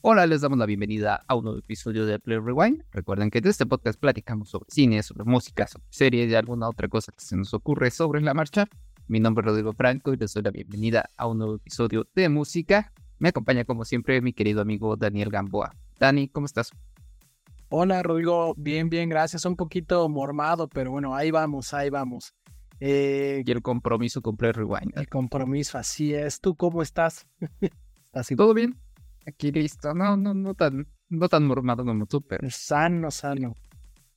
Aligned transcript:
Hola, 0.00 0.28
les 0.28 0.42
damos 0.42 0.56
la 0.60 0.66
bienvenida 0.66 1.24
a 1.26 1.34
un 1.34 1.42
nuevo 1.42 1.58
episodio 1.58 2.06
de 2.06 2.20
Play 2.20 2.38
Rewind. 2.38 2.84
Recuerden 2.92 3.30
que 3.30 3.38
en 3.38 3.48
este 3.48 3.66
podcast 3.66 3.98
platicamos 3.98 4.48
sobre 4.48 4.70
cine, 4.70 5.02
sobre 5.02 5.24
música, 5.24 5.66
sobre 5.66 5.86
series 5.90 6.30
y 6.30 6.36
alguna 6.36 6.68
otra 6.68 6.86
cosa 6.86 7.10
que 7.10 7.20
se 7.20 7.36
nos 7.36 7.52
ocurre 7.52 7.90
sobre 7.90 8.20
la 8.20 8.32
marcha. 8.32 8.68
Mi 9.08 9.18
nombre 9.18 9.42
es 9.42 9.46
Rodrigo 9.46 9.72
Franco 9.72 10.12
y 10.14 10.16
les 10.16 10.32
doy 10.32 10.44
la 10.44 10.52
bienvenida 10.52 11.10
a 11.16 11.26
un 11.26 11.38
nuevo 11.38 11.56
episodio 11.56 12.06
de 12.14 12.28
música. 12.28 12.92
Me 13.18 13.30
acompaña 13.30 13.64
como 13.64 13.84
siempre 13.84 14.20
mi 14.20 14.32
querido 14.32 14.60
amigo 14.60 14.96
Daniel 14.96 15.30
Gamboa. 15.30 15.74
Dani, 15.98 16.28
¿cómo 16.28 16.46
estás? 16.46 16.70
Hola 17.68 18.00
Rodrigo, 18.04 18.54
bien, 18.56 18.90
bien, 18.90 19.08
gracias. 19.08 19.44
Un 19.46 19.56
poquito 19.56 20.08
mormado, 20.08 20.68
pero 20.68 20.92
bueno, 20.92 21.16
ahí 21.16 21.32
vamos, 21.32 21.74
ahí 21.74 21.90
vamos. 21.90 22.34
Eh, 22.78 23.42
y 23.44 23.50
el 23.50 23.62
compromiso 23.62 24.22
con 24.22 24.36
Play 24.36 24.52
Rewind. 24.52 24.96
El 24.96 25.08
compromiso, 25.08 25.76
así 25.76 26.14
es. 26.14 26.40
¿Tú 26.40 26.54
cómo 26.54 26.82
estás? 26.82 27.26
¿Así? 28.12 28.36
¿Todo 28.36 28.54
bien? 28.54 28.78
Aquí 29.28 29.52
listo. 29.52 29.92
No, 29.92 30.16
no, 30.16 30.32
no 30.32 30.54
tan, 30.54 30.86
no 31.10 31.28
tan 31.28 31.46
mormado 31.46 31.84
como 31.84 32.06
tú, 32.06 32.22
pero. 32.22 32.48
Sano, 32.50 33.10
sano. 33.10 33.54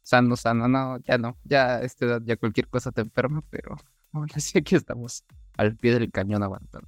Sano, 0.02 0.38
sano, 0.38 0.70
no, 0.70 1.00
ya 1.00 1.18
no. 1.18 1.38
Ya 1.44 1.76
a 1.76 1.82
esta 1.82 2.06
edad 2.06 2.22
ya 2.24 2.38
cualquier 2.38 2.70
cosa 2.70 2.92
te 2.92 3.02
enferma, 3.02 3.44
pero 3.50 3.76
aún 4.14 4.30
así 4.34 4.58
aquí 4.58 4.76
estamos 4.76 5.26
al 5.58 5.76
pie 5.76 6.00
del 6.00 6.12
cañón 6.12 6.44
aguantando. 6.44 6.88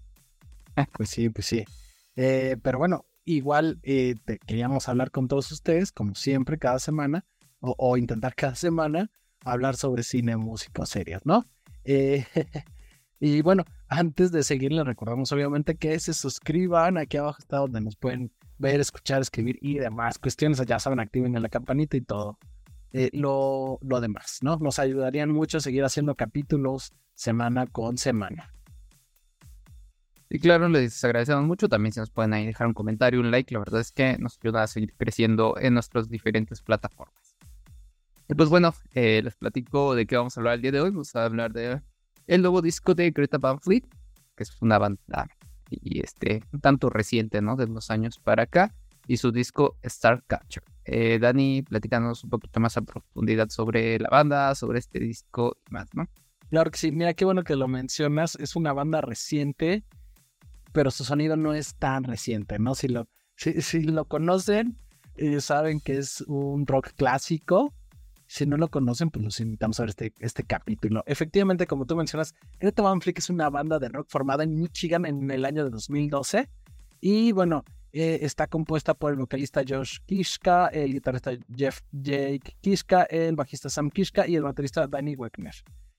pues 0.94 1.09
sí, 1.09 1.30
pues 1.30 1.45
sí. 1.48 1.66
Eh, 2.16 2.55
pero 2.64 2.78
bueno, 2.78 3.05
igual 3.26 3.80
eh, 3.84 4.16
te 4.23 4.40
queríamos 4.40 4.88
hablar 4.88 5.12
con 5.12 5.28
todos 5.28 5.52
ustedes, 5.52 5.92
como 5.92 6.16
siempre, 6.16 6.58
cada 6.58 6.80
semana, 6.80 7.26
o, 7.59 7.98
intentar 7.98 8.36
cada 8.36 8.55
semana 8.55 9.12
hablar 9.44 9.76
sobre 9.76 10.03
cine, 10.03 10.38
música 10.38 10.84
o 10.84 10.86
series, 10.86 11.26
¿no? 11.26 11.45
Eh, 11.84 12.26
y 13.26 13.41
bueno, 13.41 13.63
antes 13.88 14.34
de 14.34 14.44
seguir, 14.44 14.73
les 14.73 14.86
recordamos 14.86 15.31
obviamente 15.31 15.77
que 15.77 15.98
se 15.98 16.14
suscriban. 16.14 16.98
Aquí 16.98 17.16
abajo 17.16 17.38
está 17.40 17.59
donde 17.59 17.80
nos 17.80 17.95
pueden 17.95 18.34
ver, 18.58 18.81
escuchar, 18.81 19.22
escribir 19.22 19.58
y 19.61 19.75
demás 19.80 20.20
cuestiones. 20.20 20.61
Ya 20.66 20.78
saben, 20.78 21.00
activen 21.00 21.42
la 21.42 21.47
campanita 21.47 21.95
y 21.95 22.02
todo. 22.02 22.38
Eh, 22.92 23.09
lo, 23.14 23.80
lo 23.81 24.02
demás, 24.02 24.39
¿no? 24.42 24.58
Nos 24.58 24.78
ayudarían 24.78 25.31
mucho 25.31 25.59
a 25.59 25.62
seguir 25.62 25.86
haciendo 25.86 26.16
capítulos 26.16 26.92
semana 27.16 27.66
con 27.66 27.97
semana. 27.97 28.52
Y 30.30 30.40
claro, 30.40 30.67
les 30.67 31.02
agradecemos 31.06 31.45
mucho. 31.45 31.69
También 31.69 31.94
si 31.94 32.02
nos 32.02 32.09
pueden 32.09 32.34
ahí 32.34 32.45
dejar 32.45 32.67
un 32.67 32.73
comentario, 32.73 33.22
un 33.22 33.31
like. 33.31 33.53
La 33.53 33.59
verdad 33.62 33.80
es 33.80 33.94
que 33.94 34.17
nos 34.17 34.38
ayuda 34.44 34.64
a 34.64 34.67
seguir 34.67 34.94
creciendo 34.97 35.56
en 35.58 35.75
nuestras 35.75 36.09
diferentes 36.09 36.62
plataformas. 36.62 37.38
Y 38.28 38.34
pues 38.34 38.50
bueno, 38.50 38.73
eh, 38.95 39.22
les 39.23 39.36
platico 39.38 39.95
de 39.95 40.06
qué 40.08 40.17
vamos 40.17 40.36
a 40.36 40.42
hablar 40.42 40.56
el 40.56 40.62
día 40.62 40.73
de 40.73 40.81
hoy. 40.81 40.90
Vamos 40.90 41.16
a 41.16 41.23
hablar 41.23 41.53
de 41.53 41.81
el 42.27 42.41
nuevo 42.41 42.61
disco 42.61 42.93
de 42.93 43.11
Greta 43.11 43.38
Van 43.38 43.59
que 43.59 44.43
es 44.43 44.61
una 44.61 44.77
banda 44.77 45.27
y 45.69 45.99
este, 45.99 46.43
un 46.52 46.59
tanto 46.59 46.89
reciente, 46.89 47.41
¿no? 47.41 47.55
De 47.55 47.66
unos 47.66 47.89
años 47.89 48.19
para 48.19 48.43
acá, 48.43 48.73
y 49.07 49.17
su 49.17 49.31
disco 49.31 49.77
Star 49.81 50.23
Catcher. 50.27 50.63
Eh, 50.85 51.19
Dani, 51.19 51.63
platícanos 51.63 52.23
un 52.23 52.29
poquito 52.29 52.59
más 52.59 52.77
a 52.77 52.81
profundidad 52.81 53.49
sobre 53.49 53.99
la 53.99 54.09
banda, 54.09 54.53
sobre 54.55 54.79
este 54.79 54.99
disco 54.99 55.57
y 55.67 55.73
más, 55.73 55.88
¿no? 55.94 56.07
Claro 56.49 56.71
que 56.71 56.77
sí, 56.77 56.91
mira 56.91 57.13
qué 57.13 57.25
bueno 57.25 57.44
que 57.44 57.55
lo 57.55 57.67
mencionas, 57.67 58.35
es 58.35 58.55
una 58.55 58.73
banda 58.73 59.01
reciente, 59.01 59.83
pero 60.71 60.91
su 60.91 61.03
sonido 61.03 61.35
no 61.35 61.53
es 61.53 61.75
tan 61.75 62.03
reciente, 62.03 62.59
¿no? 62.59 62.75
Si 62.75 62.88
lo, 62.88 63.07
si, 63.35 63.61
si 63.61 63.83
lo 63.83 64.05
conocen, 64.05 64.77
ellos 65.16 65.45
saben 65.45 65.79
que 65.79 65.97
es 65.97 66.21
un 66.21 66.67
rock 66.67 66.91
clásico, 66.95 67.73
si 68.34 68.48
no 68.48 68.58
lo 68.58 68.67
conocen, 68.67 69.12
pues 69.12 69.23
los 69.23 69.39
invitamos 69.42 69.80
a 69.80 69.84
ver 69.84 69.92
este, 69.92 70.12
este 70.17 70.44
capítulo. 70.44 71.03
Efectivamente, 71.06 71.67
como 71.67 71.86
tú 71.86 71.95
mencionas, 71.95 72.34
Greta 72.59 72.81
Van 72.81 73.00
Fleet 73.00 73.20
es 73.20 73.30
una 73.30 73.48
banda 73.52 73.78
de 73.78 73.90
rock 73.90 74.08
formada 74.09 74.44
en 74.44 74.59
Michigan 74.59 75.06
en 75.06 75.30
el 75.30 75.45
año 75.45 75.64
de 75.64 75.70
2012. 75.70 76.50
Y 77.00 77.31
bueno, 77.31 77.64
eh, 77.92 78.17
está 78.23 78.48
compuesta 78.48 78.95
por 78.95 79.12
el 79.12 79.20
vocalista 79.20 79.62
Josh 79.67 80.00
Kishka, 80.08 80.70
el 80.70 80.94
guitarrista 80.94 81.34
Jeff 81.56 81.81
Jake 81.91 82.57
Kishka, 82.59 83.03
el 83.03 83.35
bajista 83.35 83.69
Sam 83.69 83.91
Kishka 83.91 84.28
y 84.28 84.36
el 84.36 84.41
baterista 84.41 84.88
Danny 84.88 85.16
Wegner. 85.16 85.53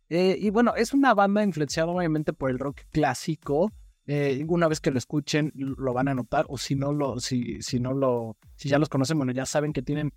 Eh, 0.09 0.37
y 0.37 0.51
bueno, 0.51 0.75
es 0.75 0.93
una 0.93 1.15
banda 1.15 1.45
influenciada 1.45 1.93
obviamente 1.93 2.33
por 2.33 2.51
el 2.51 2.59
rock 2.59 2.81
clásico. 2.91 3.71
Eh, 4.09 4.45
una 4.49 4.67
vez 4.67 4.81
que 4.81 4.91
lo 4.91 4.99
escuchen, 4.99 5.53
lo 5.55 5.93
van 5.93 6.09
a 6.09 6.15
notar, 6.15 6.47
o 6.49 6.59
si 6.59 6.75
no 6.75 6.93
lo, 6.93 7.21
si, 7.21 7.63
si 7.63 7.79
no 7.79 7.93
lo, 7.93 8.37
si 8.57 8.69
ya 8.69 8.81
los 8.81 8.89
conocen, 8.89 9.19
bueno, 9.19 9.31
ya 9.31 9.47
saben 9.47 9.73
que 9.73 9.83
tienen 9.83 10.13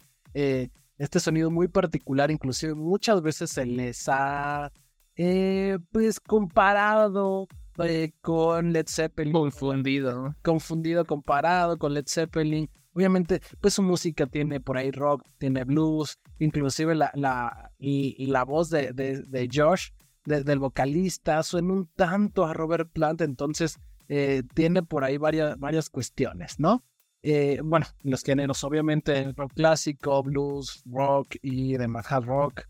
este 0.98 1.20
sonido 1.20 1.52
muy 1.52 1.68
particular, 1.68 2.32
inclusive 2.32 2.74
muchas 2.74 3.22
veces 3.22 3.52
se 3.52 3.66
les 3.66 4.08
ha 4.08 4.72
eh, 5.16 5.78
pues 5.92 6.20
comparado 6.20 7.48
eh, 7.80 8.12
con 8.22 8.74
Led 8.74 8.88
Zeppelin. 8.88 9.34
Confundido. 9.34 10.36
Confundido, 10.44 11.06
comparado 11.06 11.78
con 11.78 11.94
Led 11.94 12.06
Zeppelin. 12.08 12.70
Obviamente, 12.94 13.42
pues 13.62 13.76
su 13.76 13.84
música 13.84 14.26
tiene 14.26 14.60
por 14.60 14.78
ahí 14.78 14.90
rock, 14.90 15.24
tiene 15.38 15.64
blues, 15.64 16.18
inclusive 16.40 16.96
la, 16.96 17.12
la, 17.14 17.72
y, 17.78 18.26
la 18.26 18.44
voz 18.44 18.72
de, 18.72 18.92
de, 18.92 19.50
Josh, 19.54 19.90
del 20.26 20.58
vocalista, 20.58 21.44
suena 21.44 21.74
un 21.74 21.88
tanto 21.96 22.46
a 22.46 22.56
Robert 22.56 22.90
Plant, 22.92 23.22
entonces 23.22 23.78
eh, 24.08 24.42
tiene 24.56 24.82
por 24.82 25.04
ahí 25.04 25.18
varias, 25.18 25.60
varias 25.60 25.92
cuestiones, 25.92 26.60
¿no? 26.60 26.84
Eh, 27.30 27.60
bueno, 27.62 27.86
los 28.04 28.24
géneros, 28.24 28.64
obviamente, 28.64 29.34
rock 29.34 29.52
clásico, 29.54 30.24
blues, 30.24 30.82
rock 30.86 31.36
y 31.42 31.76
demás 31.76 32.10
hard 32.10 32.24
rock. 32.26 32.62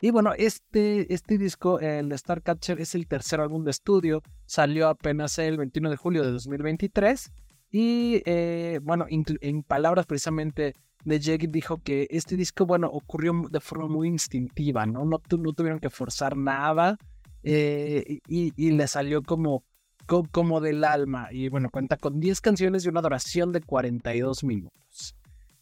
Y 0.00 0.10
bueno, 0.10 0.32
este, 0.36 1.14
este 1.14 1.38
disco, 1.38 1.78
el 1.78 2.18
Starcatcher, 2.18 2.80
es 2.80 2.96
el 2.96 3.06
tercer 3.06 3.38
álbum 3.38 3.62
de 3.62 3.70
estudio. 3.70 4.20
Salió 4.44 4.88
apenas 4.88 5.38
el 5.38 5.56
21 5.56 5.88
de 5.88 5.96
julio 5.96 6.24
de 6.24 6.32
2023. 6.32 7.30
Y 7.70 8.22
eh, 8.26 8.80
bueno, 8.82 9.06
en 9.08 9.62
palabras 9.62 10.06
precisamente 10.06 10.74
de 11.04 11.20
Jake 11.20 11.46
dijo 11.46 11.80
que 11.80 12.08
este 12.10 12.36
disco, 12.36 12.66
bueno, 12.66 12.88
ocurrió 12.88 13.32
de 13.52 13.60
forma 13.60 13.86
muy 13.86 14.08
instintiva, 14.08 14.84
¿no? 14.84 15.04
No, 15.04 15.20
tuvieron 15.20 15.78
que 15.78 15.90
forzar 15.90 16.36
nada. 16.36 16.98
Eh, 17.44 18.18
y, 18.26 18.52
y, 18.56 18.72
le 18.72 18.88
salió 18.88 19.22
como 19.22 19.62
como 20.06 20.60
del 20.60 20.84
alma. 20.84 21.28
Y 21.30 21.48
bueno, 21.48 21.70
cuenta 21.70 21.96
con 21.96 22.20
10 22.20 22.40
canciones 22.40 22.84
y 22.84 22.88
una 22.88 23.02
duración 23.02 23.52
de 23.52 23.60
42 23.60 24.44
minutos. 24.44 25.16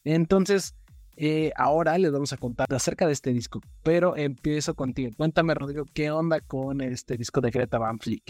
Entonces, 0.04 0.74
eh, 1.16 1.52
ahora 1.56 1.98
les 1.98 2.12
vamos 2.12 2.32
a 2.32 2.36
contar 2.36 2.66
acerca 2.72 3.06
de 3.06 3.12
este 3.12 3.32
disco. 3.32 3.60
Pero 3.82 4.16
empiezo 4.16 4.74
contigo. 4.74 5.10
Cuéntame, 5.16 5.54
Rodrigo, 5.54 5.84
¿qué 5.92 6.10
onda 6.10 6.40
con 6.40 6.80
este 6.80 7.16
disco 7.16 7.40
de 7.40 7.50
Greta 7.50 7.78
Van 7.78 7.98
Fleet? 7.98 8.22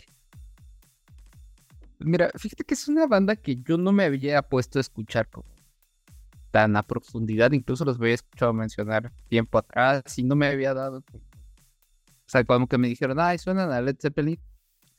Mira, 2.00 2.31
fíjate 2.34 2.65
que 2.65 2.75
es 2.75 2.88
una 2.88 3.06
banda 3.06 3.37
que 3.37 3.56
yo 3.56 3.77
no 3.77 3.92
me 3.92 4.04
había 4.04 4.42
puesto 4.42 4.78
a 4.78 4.81
escuchar 4.81 5.28
tan 6.50 6.77
a 6.77 6.82
profundidad. 6.82 7.53
Incluso 7.53 7.84
los 7.84 7.98
había 7.98 8.15
escuchado 8.15 8.53
mencionar 8.53 9.12
tiempo 9.28 9.59
atrás 9.59 10.19
y 10.19 10.22
no 10.22 10.34
me 10.34 10.47
había 10.47 10.75
dado. 10.75 10.98
O 10.98 12.32
sea, 12.32 12.42
como 12.44 12.66
que 12.66 12.78
me 12.78 12.88
dijeron, 12.88 13.21
ay, 13.21 13.38
suenan 13.38 13.71
a 13.71 13.81
Led 13.81 13.97
Zeppelin 14.00 14.38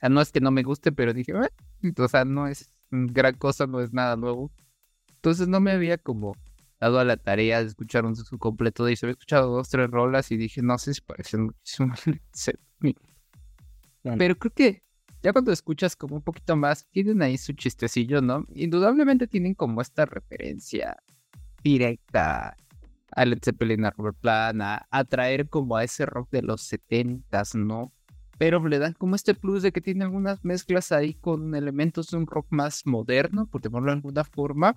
sea, 0.01 0.09
no 0.09 0.21
es 0.21 0.31
que 0.31 0.41
no 0.41 0.51
me 0.51 0.63
guste, 0.63 0.91
pero 0.91 1.13
dije, 1.13 1.33
o 1.33 2.07
sea, 2.07 2.25
no 2.25 2.47
es 2.47 2.71
gran 2.91 3.35
cosa, 3.35 3.67
no 3.67 3.79
es 3.79 3.93
nada 3.93 4.15
nuevo. 4.15 4.51
Entonces 5.15 5.47
no 5.47 5.59
me 5.59 5.71
había 5.71 5.97
como 5.97 6.35
dado 6.79 6.99
a 6.99 7.05
la 7.05 7.15
tarea 7.15 7.61
de 7.61 7.67
escuchar 7.67 8.05
un 8.05 8.13
disco 8.13 8.37
completo 8.37 8.83
de 8.83 8.93
eso. 8.93 9.05
Había 9.05 9.13
escuchado 9.13 9.51
dos, 9.51 9.69
tres 9.69 9.89
rolas 9.89 10.31
y 10.31 10.37
dije, 10.37 10.61
no 10.61 10.77
sé 10.77 10.95
si 10.95 11.01
parecen 11.01 11.45
muchísimo 11.45 11.93
Pero 14.17 14.35
creo 14.35 14.51
que 14.51 14.83
ya 15.21 15.31
cuando 15.31 15.51
escuchas 15.51 15.95
como 15.95 16.15
un 16.15 16.23
poquito 16.23 16.55
más, 16.55 16.87
tienen 16.89 17.21
ahí 17.21 17.37
su 17.37 17.53
chistecillo, 17.53 18.21
¿no? 18.21 18.45
Indudablemente 18.55 19.27
tienen 19.27 19.53
como 19.53 19.81
esta 19.81 20.05
referencia 20.05 20.97
directa 21.63 22.57
a 23.11 23.25
Led 23.25 23.39
Zeppelin, 23.43 23.85
a 23.85 23.91
Robert 23.91 24.17
Plant, 24.19 24.61
a, 24.61 24.87
a 24.89 25.03
traer 25.03 25.47
como 25.49 25.77
a 25.77 25.83
ese 25.83 26.07
rock 26.07 26.31
de 26.31 26.41
los 26.41 26.63
setentas, 26.63 27.53
¿no? 27.53 27.93
Pero 28.41 28.67
le 28.67 28.79
dan 28.79 28.93
como 28.93 29.15
este 29.15 29.35
plus 29.35 29.61
de 29.61 29.71
que 29.71 29.81
tiene 29.81 30.03
algunas 30.03 30.43
mezclas 30.43 30.91
ahí 30.91 31.13
con 31.13 31.53
elementos 31.53 32.07
de 32.07 32.17
un 32.17 32.25
rock 32.25 32.47
más 32.49 32.87
moderno, 32.87 33.45
por 33.45 33.61
llamarlo 33.61 33.91
de 33.91 33.97
alguna 33.97 34.23
forma. 34.23 34.75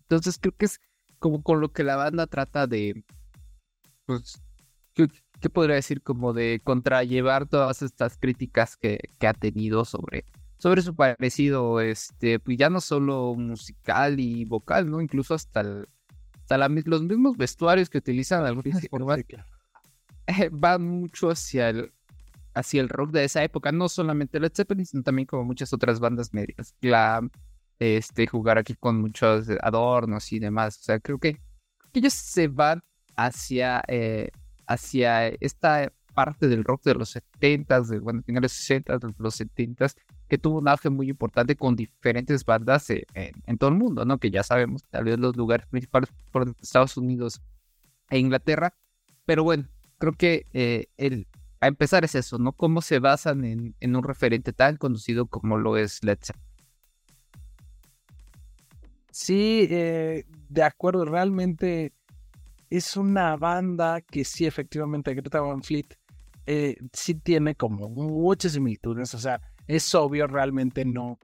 Entonces 0.00 0.40
creo 0.40 0.52
que 0.56 0.64
es 0.64 0.80
como 1.20 1.40
con 1.44 1.60
lo 1.60 1.70
que 1.70 1.84
la 1.84 1.94
banda 1.94 2.26
trata 2.26 2.66
de, 2.66 3.04
pues, 4.06 4.42
¿qué, 4.94 5.06
podría 5.50 5.76
decir? 5.76 6.02
Como 6.02 6.32
de 6.32 6.60
contrallevar 6.64 7.46
todas 7.46 7.80
estas 7.80 8.18
críticas 8.18 8.76
que, 8.76 8.98
que 9.20 9.28
ha 9.28 9.34
tenido 9.34 9.84
sobre, 9.84 10.24
sobre 10.58 10.82
su 10.82 10.96
parecido, 10.96 11.80
este, 11.80 12.40
pues 12.40 12.58
ya 12.58 12.70
no 12.70 12.80
solo 12.80 13.36
musical 13.36 14.18
y 14.18 14.46
vocal, 14.46 14.90
¿no? 14.90 15.00
Incluso 15.00 15.34
hasta, 15.34 15.60
hasta 16.40 16.58
los 16.58 17.02
mismos 17.04 17.36
vestuarios 17.36 17.88
que 17.88 17.98
utilizan 17.98 18.44
algunas 18.44 18.84
formas. 18.88 19.20
van 20.50 20.82
mucho 20.82 21.30
hacia 21.30 21.68
el, 21.68 21.92
hacia 22.54 22.80
el 22.80 22.88
rock 22.88 23.10
de 23.12 23.24
esa 23.24 23.42
época, 23.42 23.72
no 23.72 23.88
solamente 23.88 24.40
Led 24.40 24.52
Zeppelin, 24.54 24.86
sino 24.86 25.02
también 25.02 25.26
como 25.26 25.44
muchas 25.44 25.72
otras 25.72 26.00
bandas 26.00 26.32
medias, 26.32 26.74
glam, 26.80 27.30
este, 27.78 28.26
jugar 28.26 28.58
aquí 28.58 28.74
con 28.74 29.00
muchos 29.00 29.48
adornos 29.60 30.32
y 30.32 30.38
demás. 30.38 30.78
O 30.78 30.82
sea, 30.82 31.00
creo 31.00 31.18
que, 31.18 31.38
ellos 31.94 32.14
se 32.14 32.48
van 32.48 32.82
hacia, 33.16 33.82
eh, 33.86 34.30
hacia 34.66 35.28
esta 35.28 35.92
parte 36.14 36.48
del 36.48 36.64
rock 36.64 36.84
de 36.84 36.94
los 36.94 37.14
70s, 37.16 37.88
de, 37.88 37.98
bueno, 37.98 38.22
finales 38.22 38.52
60 38.52 38.98
de 38.98 39.14
los 39.18 39.40
70s, 39.40 39.94
que 40.28 40.38
tuvo 40.38 40.58
un 40.58 40.68
auge 40.68 40.88
muy 40.88 41.10
importante 41.10 41.56
con 41.56 41.76
diferentes 41.76 42.44
bandas 42.44 42.88
en, 42.88 43.04
en, 43.14 43.58
todo 43.58 43.70
el 43.70 43.76
mundo, 43.76 44.04
¿no? 44.06 44.18
Que 44.18 44.30
ya 44.30 44.42
sabemos, 44.42 44.82
tal 44.88 45.04
vez 45.04 45.18
los 45.18 45.36
lugares 45.36 45.66
principales 45.66 46.10
por 46.30 46.54
Estados 46.60 46.96
Unidos 46.96 47.42
e 48.08 48.18
Inglaterra. 48.18 48.74
Pero 49.26 49.44
bueno, 49.44 49.68
creo 49.98 50.14
que 50.14 50.46
eh, 50.52 50.86
el, 50.96 51.26
a 51.62 51.68
empezar 51.68 52.04
es 52.04 52.16
eso, 52.16 52.38
¿no? 52.38 52.52
Cómo 52.52 52.82
se 52.82 52.98
basan 52.98 53.44
en, 53.44 53.96
un 53.96 54.02
referente 54.02 54.52
tan 54.52 54.76
conocido 54.76 55.26
como 55.26 55.56
lo 55.56 55.76
es 55.76 56.02
Led 56.02 56.18
Zeppelin. 56.20 56.48
Sí, 59.12 59.68
eh, 59.70 60.24
de 60.48 60.62
acuerdo, 60.64 61.04
realmente 61.04 61.92
es 62.68 62.96
una 62.96 63.36
banda 63.36 64.00
que 64.00 64.24
sí, 64.24 64.44
efectivamente, 64.44 65.14
Greta 65.14 65.40
Van 65.40 65.62
Fleet 65.62 65.86
eh, 66.46 66.78
sí 66.92 67.14
tiene 67.14 67.54
como 67.54 67.88
muchas 67.88 68.52
similitudes, 68.52 69.14
o 69.14 69.18
sea, 69.20 69.40
es 69.68 69.94
obvio, 69.94 70.26
realmente 70.26 70.84
no. 70.84 71.20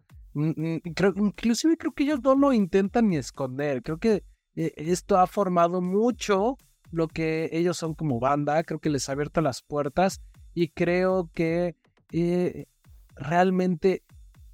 Creo, 0.94 1.14
inclusive 1.16 1.76
creo 1.76 1.90
que 1.90 2.04
ellos 2.04 2.20
no 2.22 2.36
lo 2.36 2.52
intentan 2.52 3.08
ni 3.08 3.16
esconder, 3.16 3.82
creo 3.82 3.98
que 3.98 4.22
eh, 4.54 4.72
esto 4.76 5.18
ha 5.18 5.26
formado 5.26 5.80
mucho 5.80 6.56
lo 6.92 7.08
que 7.08 7.48
ellos 7.50 7.76
son 7.76 7.94
como 7.94 8.20
banda, 8.20 8.62
creo 8.62 8.78
que 8.78 8.88
les 8.88 9.08
ha 9.08 9.12
abierto 9.12 9.40
las 9.40 9.62
puertas 9.62 10.20
y 10.58 10.70
creo 10.70 11.30
que 11.34 11.76
eh, 12.10 12.66
realmente 13.14 14.02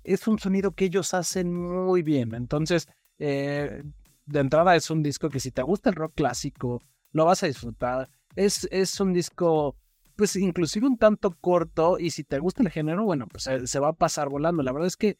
es 0.02 0.28
un 0.28 0.38
sonido 0.38 0.72
que 0.72 0.84
ellos 0.84 1.14
hacen 1.14 1.54
muy 1.54 2.02
bien. 2.02 2.34
Entonces, 2.34 2.88
eh, 3.18 3.82
de 4.26 4.40
entrada 4.40 4.76
es 4.76 4.90
un 4.90 5.02
disco 5.02 5.30
que 5.30 5.40
si 5.40 5.50
te 5.50 5.62
gusta 5.62 5.88
el 5.88 5.96
rock 5.96 6.12
clásico, 6.14 6.82
lo 7.12 7.24
vas 7.24 7.42
a 7.42 7.46
disfrutar. 7.46 8.10
Es, 8.36 8.68
es 8.70 9.00
un 9.00 9.14
disco, 9.14 9.76
pues 10.14 10.36
inclusive 10.36 10.86
un 10.86 10.98
tanto 10.98 11.38
corto 11.40 11.98
y 11.98 12.10
si 12.10 12.22
te 12.22 12.38
gusta 12.38 12.62
el 12.62 12.68
género, 12.68 13.04
bueno, 13.04 13.26
pues 13.26 13.44
se, 13.44 13.66
se 13.66 13.80
va 13.80 13.88
a 13.88 13.92
pasar 13.94 14.28
volando. 14.28 14.62
La 14.62 14.72
verdad 14.72 14.88
es 14.88 14.98
que 14.98 15.16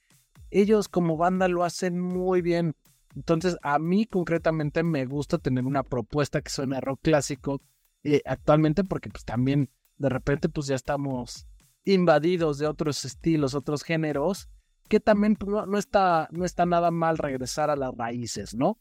ellos 0.51 0.89
como 0.89 1.17
banda 1.17 1.49
lo 1.49 1.65
hacen 1.65 1.99
muy 1.99 2.43
bien. 2.43 2.77
Entonces, 3.17 3.57
a 3.63 3.79
mí 3.79 4.05
concretamente 4.05 4.83
me 4.83 5.07
gusta 5.07 5.39
tener 5.39 5.65
una 5.65 5.83
propuesta 5.83 6.43
que 6.43 6.51
suene 6.51 6.77
a 6.77 6.83
rock 6.83 7.01
clásico 7.01 7.63
eh, 8.03 8.21
actualmente 8.27 8.85
porque 8.85 9.09
pues 9.09 9.25
también 9.25 9.71
de 9.99 10.09
repente 10.09 10.49
pues 10.49 10.67
ya 10.67 10.75
estamos 10.75 11.47
invadidos 11.85 12.59
de 12.59 12.67
otros 12.67 13.05
estilos, 13.05 13.55
otros 13.55 13.83
géneros, 13.83 14.49
que 14.89 15.01
también 15.01 15.37
pues, 15.37 15.67
no, 15.67 15.79
está, 15.79 16.29
no 16.31 16.45
está 16.45 16.67
nada 16.67 16.91
mal 16.91 17.19
regresar 17.19 17.71
a 17.71 17.77
las 17.77 17.95
raíces, 17.97 18.55
¿no? 18.55 18.79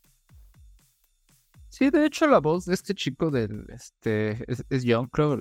Sí, 1.70 1.90
de 1.90 2.06
hecho 2.06 2.28
la 2.28 2.40
voz 2.40 2.66
de 2.66 2.74
este 2.74 2.94
chico 2.94 3.32
del, 3.32 3.66
este, 3.70 4.44
es, 4.52 4.64
es 4.70 4.84
John, 4.86 5.08
creo, 5.08 5.40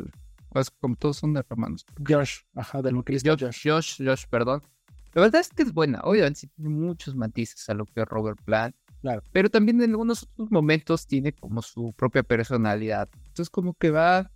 pues 0.49 0.71
como 0.71 0.97
todos 0.97 1.19
son 1.19 1.35
de 1.35 1.45
hermanos. 1.49 1.85
Josh, 2.07 2.41
ajá, 2.55 2.81
de 2.81 2.93
lo 2.93 3.03
que 3.03 3.19
Josh, 3.19 3.41
Josh. 3.41 3.69
Josh, 3.69 4.03
Josh, 4.05 4.25
perdón. 4.29 4.63
La 5.15 5.23
verdad 5.23 5.43
es 5.43 5.51
que 5.51 5.63
es 5.63 5.75
buena, 5.75 6.01
obviamente 6.05 6.41
sí 6.41 6.47
tiene 6.49 6.71
muchos 6.71 7.15
matices 7.15 7.69
a 7.69 7.75
lo 7.75 7.85
que 7.85 8.01
es 8.01 8.09
Robert 8.09 8.41
Plant, 8.45 8.75
Claro. 9.03 9.25
Pero 9.33 9.51
también 9.51 9.83
en 9.83 9.91
algunos 9.91 10.23
otros 10.23 10.51
momentos 10.53 11.09
tiene 11.09 11.33
como 11.33 11.61
su 11.61 11.93
propia 11.93 12.23
personalidad. 12.23 13.09
Entonces 13.17 13.51
como 13.51 13.75
que 13.75 13.91
va 13.91 14.31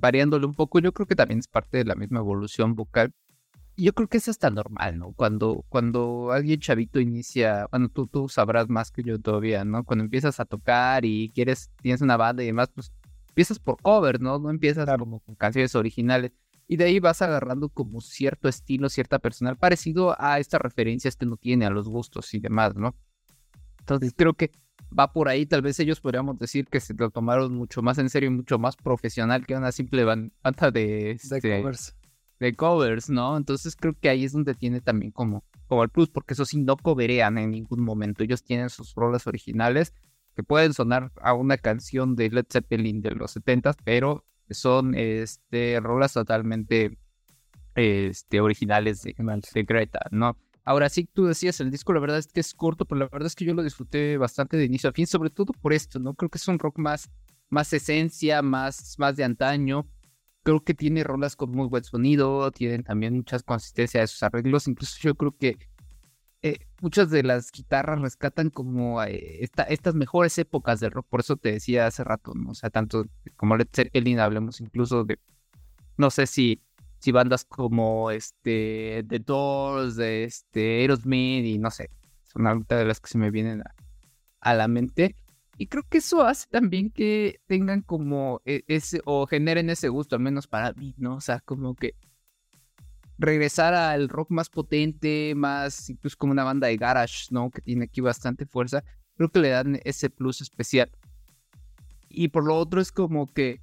variándole 0.00 0.46
un 0.46 0.54
poco. 0.54 0.78
Yo 0.80 0.92
creo 0.92 1.06
que 1.06 1.16
también 1.16 1.40
es 1.40 1.48
parte 1.48 1.78
de 1.78 1.84
la 1.84 1.94
misma 1.94 2.20
evolución 2.20 2.74
vocal. 2.74 3.12
Y 3.76 3.84
yo 3.84 3.92
creo 3.92 4.08
que 4.08 4.16
es 4.18 4.28
hasta 4.28 4.50
normal, 4.50 4.98
¿no? 4.98 5.12
Cuando, 5.12 5.64
cuando 5.68 6.32
alguien 6.32 6.58
chavito 6.58 6.98
inicia, 6.98 7.68
bueno, 7.70 7.88
tú, 7.88 8.08
tú 8.08 8.28
sabrás 8.28 8.68
más 8.68 8.90
que 8.90 9.04
yo 9.04 9.20
todavía, 9.20 9.64
¿no? 9.64 9.84
Cuando 9.84 10.04
empiezas 10.04 10.40
a 10.40 10.44
tocar 10.44 11.04
y 11.04 11.30
quieres, 11.32 11.70
tienes 11.80 12.00
una 12.00 12.16
banda 12.16 12.42
y 12.42 12.46
demás, 12.46 12.70
pues 12.74 12.92
empiezas 13.28 13.60
por 13.60 13.80
cover, 13.80 14.20
¿no? 14.20 14.40
No 14.40 14.50
empiezas 14.50 14.88
como 14.98 15.20
con 15.20 15.36
canciones 15.36 15.76
originales. 15.76 16.32
Y 16.66 16.76
de 16.76 16.84
ahí 16.84 16.98
vas 16.98 17.22
agarrando 17.22 17.68
como 17.68 18.00
cierto 18.00 18.48
estilo, 18.48 18.88
cierta 18.88 19.20
personal, 19.20 19.56
parecido 19.56 20.16
a 20.20 20.40
estas 20.40 20.60
referencias 20.60 21.16
que 21.16 21.24
uno 21.24 21.36
tiene, 21.36 21.64
a 21.64 21.70
los 21.70 21.88
gustos 21.88 22.34
y 22.34 22.40
demás, 22.40 22.74
¿no? 22.74 22.96
Entonces 23.78 24.12
creo 24.14 24.34
que 24.34 24.50
va 24.96 25.12
por 25.12 25.28
ahí. 25.28 25.46
Tal 25.46 25.62
vez 25.62 25.78
ellos 25.80 26.00
podríamos 26.00 26.38
decir 26.38 26.66
que 26.66 26.80
se 26.80 26.94
lo 26.94 27.10
tomaron 27.10 27.54
mucho 27.54 27.82
más 27.82 27.98
en 27.98 28.10
serio 28.10 28.28
y 28.28 28.32
mucho 28.32 28.58
más 28.58 28.76
profesional 28.76 29.46
que 29.46 29.54
una 29.54 29.72
simple 29.72 30.04
banda 30.04 30.30
de, 30.72 31.12
este, 31.12 31.40
covers. 31.40 31.96
de 32.40 32.54
covers, 32.54 33.10
¿no? 33.10 33.36
Entonces 33.36 33.76
creo 33.76 33.94
que 33.98 34.08
ahí 34.08 34.24
es 34.24 34.32
donde 34.32 34.54
tiene 34.54 34.80
también 34.80 35.12
como, 35.12 35.44
como 35.66 35.82
el 35.82 35.88
plus, 35.88 36.08
porque 36.08 36.34
eso 36.34 36.44
sí 36.44 36.58
no 36.58 36.76
coverean 36.76 37.38
en 37.38 37.50
ningún 37.50 37.82
momento. 37.82 38.24
Ellos 38.24 38.42
tienen 38.42 38.70
sus 38.70 38.94
rolas 38.94 39.26
originales 39.26 39.94
que 40.34 40.42
pueden 40.42 40.72
sonar 40.72 41.10
a 41.20 41.34
una 41.34 41.56
canción 41.58 42.14
de 42.14 42.30
Led 42.30 42.46
Zeppelin 42.48 43.00
de 43.00 43.10
los 43.10 43.32
70 43.32 43.72
pero 43.84 44.24
son 44.50 44.94
este, 44.94 45.78
rolas 45.80 46.12
totalmente 46.12 46.96
este, 47.74 48.40
originales 48.40 49.02
de, 49.02 49.14
de 49.54 49.62
Greta, 49.64 50.00
¿no? 50.10 50.36
Ahora 50.68 50.90
sí, 50.90 51.08
tú 51.10 51.24
decías, 51.24 51.60
el 51.60 51.70
disco 51.70 51.94
la 51.94 52.00
verdad 52.00 52.18
es 52.18 52.26
que 52.26 52.40
es 52.40 52.52
corto, 52.52 52.84
pero 52.84 52.98
la 52.98 53.08
verdad 53.10 53.26
es 53.26 53.34
que 53.34 53.46
yo 53.46 53.54
lo 53.54 53.62
disfruté 53.62 54.18
bastante 54.18 54.58
de 54.58 54.66
inicio 54.66 54.90
a 54.90 54.92
fin, 54.92 55.06
sobre 55.06 55.30
todo 55.30 55.54
por 55.54 55.72
esto, 55.72 55.98
¿no? 55.98 56.12
Creo 56.12 56.28
que 56.28 56.36
es 56.36 56.46
un 56.46 56.58
rock 56.58 56.78
más, 56.78 57.08
más 57.48 57.72
esencia, 57.72 58.42
más, 58.42 58.94
más 58.98 59.16
de 59.16 59.24
antaño. 59.24 59.88
Creo 60.42 60.62
que 60.62 60.74
tiene 60.74 61.04
rolas 61.04 61.36
con 61.36 61.52
muy 61.52 61.68
buen 61.68 61.84
sonido, 61.84 62.50
tienen 62.50 62.84
también 62.84 63.14
muchas 63.14 63.42
consistencias 63.44 64.02
de 64.02 64.06
sus 64.08 64.22
arreglos, 64.22 64.68
incluso 64.68 64.98
yo 65.00 65.14
creo 65.14 65.34
que 65.34 65.56
eh, 66.42 66.58
muchas 66.82 67.08
de 67.08 67.22
las 67.22 67.50
guitarras 67.50 68.02
rescatan 68.02 68.50
como 68.50 69.02
eh, 69.02 69.48
estas 69.68 69.94
mejores 69.94 70.36
épocas 70.36 70.80
del 70.80 70.90
rock, 70.90 71.06
por 71.08 71.20
eso 71.20 71.36
te 71.36 71.50
decía 71.50 71.86
hace 71.86 72.04
rato, 72.04 72.34
¿no? 72.34 72.50
O 72.50 72.54
sea, 72.54 72.68
tanto 72.68 73.06
como 73.36 73.56
Led 73.56 73.68
Zeppelin, 73.74 74.20
hablemos 74.20 74.60
incluso 74.60 75.04
de, 75.04 75.18
no 75.96 76.10
sé 76.10 76.26
si 76.26 76.60
si 76.98 77.12
bandas 77.12 77.44
como 77.44 78.10
este 78.10 79.04
The 79.08 79.18
Doors, 79.20 79.98
este 79.98 80.80
Aerosmith 80.80 81.44
y 81.44 81.58
no 81.58 81.70
sé, 81.70 81.90
son 82.24 82.46
algunas 82.46 82.68
de 82.68 82.84
las 82.84 83.00
que 83.00 83.08
se 83.08 83.18
me 83.18 83.30
vienen 83.30 83.62
a, 84.40 84.54
la 84.54 84.68
mente. 84.68 85.16
Y 85.56 85.66
creo 85.66 85.82
que 85.88 85.98
eso 85.98 86.22
hace 86.22 86.46
también 86.48 86.90
que 86.90 87.40
tengan 87.46 87.82
como 87.82 88.40
e, 88.44 88.62
ese, 88.68 89.00
o 89.04 89.26
generen 89.26 89.70
ese 89.70 89.88
gusto, 89.88 90.16
al 90.16 90.22
menos 90.22 90.46
para 90.46 90.72
mí, 90.74 90.94
¿no? 90.98 91.16
O 91.16 91.20
sea, 91.20 91.40
como 91.40 91.74
que 91.74 91.94
regresar 93.18 93.74
al 93.74 94.08
rock 94.08 94.30
más 94.30 94.48
potente, 94.48 95.34
más 95.34 95.90
incluso 95.90 96.16
como 96.16 96.32
una 96.32 96.44
banda 96.44 96.68
de 96.68 96.76
garage, 96.76 97.26
¿no? 97.30 97.50
Que 97.50 97.60
tiene 97.60 97.86
aquí 97.86 98.00
bastante 98.00 98.46
fuerza, 98.46 98.84
creo 99.16 99.30
que 99.30 99.40
le 99.40 99.48
dan 99.50 99.80
ese 99.84 100.10
plus 100.10 100.40
especial. 100.40 100.90
Y 102.08 102.28
por 102.28 102.44
lo 102.44 102.56
otro 102.56 102.80
es 102.80 102.92
como 102.92 103.26
que, 103.26 103.60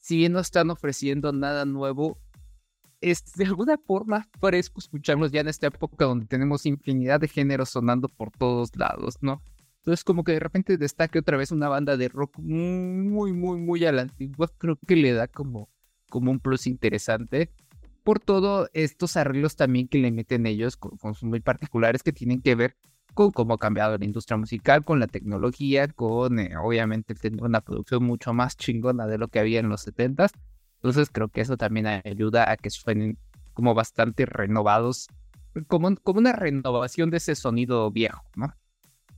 si 0.00 0.16
bien 0.16 0.32
no 0.32 0.40
están 0.40 0.70
ofreciendo 0.70 1.32
nada 1.32 1.64
nuevo, 1.64 2.18
es 3.10 3.34
de 3.34 3.44
alguna 3.44 3.76
forma 3.76 4.26
fresco 4.40 4.80
escucharlos 4.80 5.30
ya 5.30 5.42
en 5.42 5.48
esta 5.48 5.66
época 5.66 6.06
donde 6.06 6.26
tenemos 6.26 6.64
infinidad 6.64 7.20
de 7.20 7.28
géneros 7.28 7.68
sonando 7.68 8.08
por 8.08 8.30
todos 8.30 8.74
lados, 8.76 9.18
¿no? 9.20 9.42
Entonces 9.78 10.04
como 10.04 10.24
que 10.24 10.32
de 10.32 10.40
repente 10.40 10.78
destaque 10.78 11.18
otra 11.18 11.36
vez 11.36 11.52
una 11.52 11.68
banda 11.68 11.98
de 11.98 12.08
rock 12.08 12.38
muy, 12.38 13.34
muy, 13.34 13.58
muy 13.58 13.84
a 13.84 13.92
la 13.92 14.02
antigua, 14.02 14.48
creo 14.56 14.78
que 14.86 14.96
le 14.96 15.12
da 15.12 15.28
como, 15.28 15.68
como 16.08 16.30
un 16.30 16.40
plus 16.40 16.66
interesante 16.66 17.50
por 18.02 18.20
todos 18.20 18.70
estos 18.72 19.18
arreglos 19.18 19.56
también 19.56 19.86
que 19.86 19.98
le 19.98 20.10
meten 20.10 20.46
ellos, 20.46 20.78
con, 20.78 20.96
con 20.96 21.14
muy 21.22 21.40
particulares 21.40 22.02
que 22.02 22.12
tienen 22.12 22.40
que 22.40 22.54
ver 22.54 22.76
con 23.12 23.32
cómo 23.32 23.54
ha 23.54 23.58
cambiado 23.58 23.98
la 23.98 24.04
industria 24.04 24.38
musical, 24.38 24.82
con 24.82 24.98
la 24.98 25.06
tecnología, 25.08 25.88
con 25.88 26.38
eh, 26.38 26.56
obviamente 26.56 27.14
tener 27.14 27.42
una 27.42 27.60
producción 27.60 28.02
mucho 28.02 28.32
más 28.32 28.56
chingona 28.56 29.06
de 29.06 29.18
lo 29.18 29.28
que 29.28 29.40
había 29.40 29.60
en 29.60 29.68
los 29.68 29.86
70s 29.86 30.32
entonces 30.84 31.08
creo 31.10 31.28
que 31.28 31.40
eso 31.40 31.56
también 31.56 31.86
ayuda 31.86 32.50
a 32.50 32.58
que 32.58 32.68
suenen 32.68 33.16
como 33.54 33.72
bastante 33.72 34.26
renovados, 34.26 35.08
como, 35.66 35.96
como 35.96 36.18
una 36.18 36.32
renovación 36.32 37.08
de 37.08 37.16
ese 37.16 37.34
sonido 37.36 37.90
viejo, 37.90 38.22
¿no? 38.36 38.52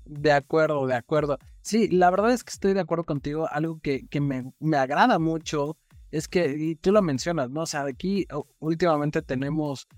De 0.04 0.30
acuerdo, 0.30 0.86
de 0.86 0.94
acuerdo. 0.94 1.38
Sí, 1.62 1.88
la 1.88 2.08
verdad 2.10 2.30
es 2.30 2.44
que 2.44 2.52
estoy 2.52 2.72
de 2.72 2.78
acuerdo 2.78 3.02
contigo. 3.02 3.48
Algo 3.50 3.80
que, 3.80 4.06
que 4.06 4.20
me, 4.20 4.52
me, 4.60 4.76
agrada 4.76 5.18
mucho 5.18 5.76
es 6.12 6.28
que, 6.28 6.54
y 6.56 6.76
tú 6.76 6.92
lo 6.92 7.02
mencionas, 7.02 7.50
¿no? 7.50 7.62
O 7.62 7.66
sea, 7.66 7.82
aquí 7.82 8.28
últimamente 8.60 9.20
tenemos 9.20 9.88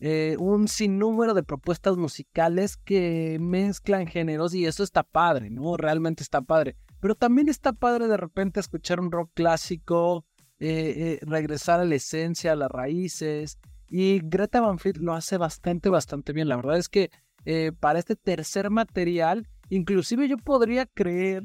eh, 0.00 0.34
un 0.40 0.66
sinnúmero 0.66 1.32
de 1.32 1.44
propuestas 1.44 1.96
musicales 1.96 2.76
que 2.76 3.38
mezclan 3.40 4.08
géneros 4.08 4.52
y 4.52 4.66
eso 4.66 4.82
está 4.82 5.04
padre, 5.04 5.48
¿no? 5.48 5.76
Realmente 5.76 6.24
está 6.24 6.40
padre. 6.40 6.74
Pero 6.98 7.14
también 7.14 7.48
está 7.48 7.72
padre 7.72 8.08
de 8.08 8.16
repente 8.16 8.58
escuchar 8.58 8.98
un 8.98 9.12
rock 9.12 9.30
clásico, 9.32 10.24
eh, 10.66 10.94
eh, 10.96 11.18
regresar 11.26 11.80
a 11.80 11.84
la 11.84 11.96
esencia, 11.96 12.52
a 12.52 12.56
las 12.56 12.70
raíces. 12.70 13.58
Y 13.90 14.20
Greta 14.24 14.62
Van 14.62 14.78
Fleet 14.78 14.96
lo 14.96 15.12
hace 15.12 15.36
bastante, 15.36 15.90
bastante 15.90 16.32
bien. 16.32 16.48
La 16.48 16.56
verdad 16.56 16.78
es 16.78 16.88
que 16.88 17.10
eh, 17.44 17.72
para 17.78 17.98
este 17.98 18.16
tercer 18.16 18.70
material, 18.70 19.46
inclusive 19.68 20.26
yo 20.26 20.38
podría 20.38 20.86
creer 20.86 21.42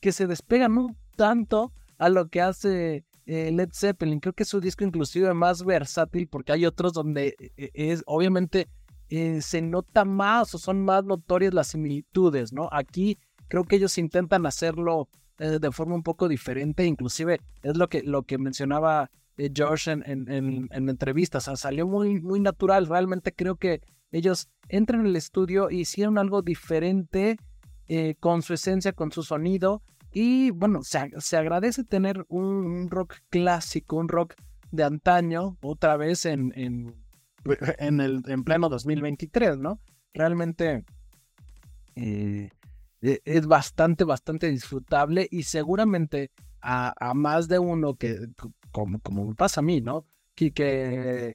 que 0.00 0.12
se 0.12 0.26
despegan 0.26 0.78
un 0.78 0.96
tanto 1.14 1.74
a 1.98 2.08
lo 2.08 2.28
que 2.28 2.40
hace 2.40 3.04
Led 3.26 3.68
Zeppelin. 3.74 4.18
Creo 4.18 4.32
que 4.32 4.44
es 4.44 4.48
su 4.48 4.62
disco 4.62 4.82
inclusive 4.82 5.34
más 5.34 5.62
versátil 5.62 6.26
porque 6.26 6.52
hay 6.52 6.64
otros 6.64 6.94
donde 6.94 7.36
es 7.56 8.02
obviamente 8.06 8.68
se 9.10 9.60
nota 9.60 10.06
más 10.06 10.54
o 10.54 10.58
son 10.58 10.82
más 10.82 11.04
notorias 11.04 11.52
las 11.52 11.68
similitudes, 11.68 12.54
¿no? 12.54 12.70
Aquí 12.72 13.18
creo 13.48 13.64
que 13.64 13.76
ellos 13.76 13.98
intentan 13.98 14.46
hacerlo 14.46 15.10
eh, 15.38 15.58
de 15.60 15.72
forma 15.72 15.94
un 15.94 16.02
poco 16.02 16.28
diferente, 16.28 16.84
inclusive 16.84 17.40
es 17.62 17.76
lo 17.76 17.88
que, 17.88 18.02
lo 18.02 18.22
que 18.22 18.38
mencionaba 18.38 19.10
eh, 19.36 19.50
Josh 19.54 19.88
en, 19.88 20.04
en, 20.06 20.68
en, 20.70 20.88
entrevistas. 20.88 21.50
salió 21.56 21.86
muy, 21.86 22.20
muy 22.20 22.40
natural. 22.40 22.86
Realmente 22.86 23.32
creo 23.32 23.56
que 23.56 23.80
ellos 24.12 24.48
entran 24.68 25.00
en 25.00 25.06
el 25.06 25.16
estudio 25.16 25.70
y 25.70 25.80
hicieron 25.80 26.18
algo 26.18 26.42
diferente 26.42 27.36
eh, 27.88 28.14
con 28.20 28.42
su 28.42 28.54
esencia, 28.54 28.92
con 28.92 29.10
su 29.10 29.22
sonido. 29.22 29.82
Y 30.12 30.50
bueno, 30.52 30.84
se, 30.84 31.10
se 31.18 31.36
agradece 31.36 31.82
tener 31.82 32.24
un, 32.28 32.88
rock 32.90 33.16
clásico, 33.28 33.96
un 33.96 34.08
rock 34.08 34.34
de 34.70 34.84
antaño, 34.84 35.56
otra 35.62 35.96
vez 35.96 36.26
en, 36.26 36.52
en, 36.54 36.94
en, 37.78 38.00
el, 38.00 38.22
en 38.26 38.44
pleno 38.44 38.68
2023, 38.68 39.58
¿no? 39.58 39.80
Realmente 40.12 40.84
eh, 41.96 42.50
e, 42.50 42.50
es 43.24 43.46
bastante, 43.46 44.04
bastante 44.04 44.50
disfrutable 44.50 45.28
y 45.30 45.42
seguramente 45.42 46.30
a, 46.60 46.94
a 46.98 47.14
más 47.14 47.48
de 47.48 47.58
uno 47.58 47.94
que, 47.94 48.18
como, 48.70 48.98
como 49.00 49.26
me 49.26 49.34
pasa 49.34 49.60
a 49.60 49.64
mí, 49.64 49.80
¿no? 49.80 50.06
Que, 50.34 50.52
que 50.52 51.34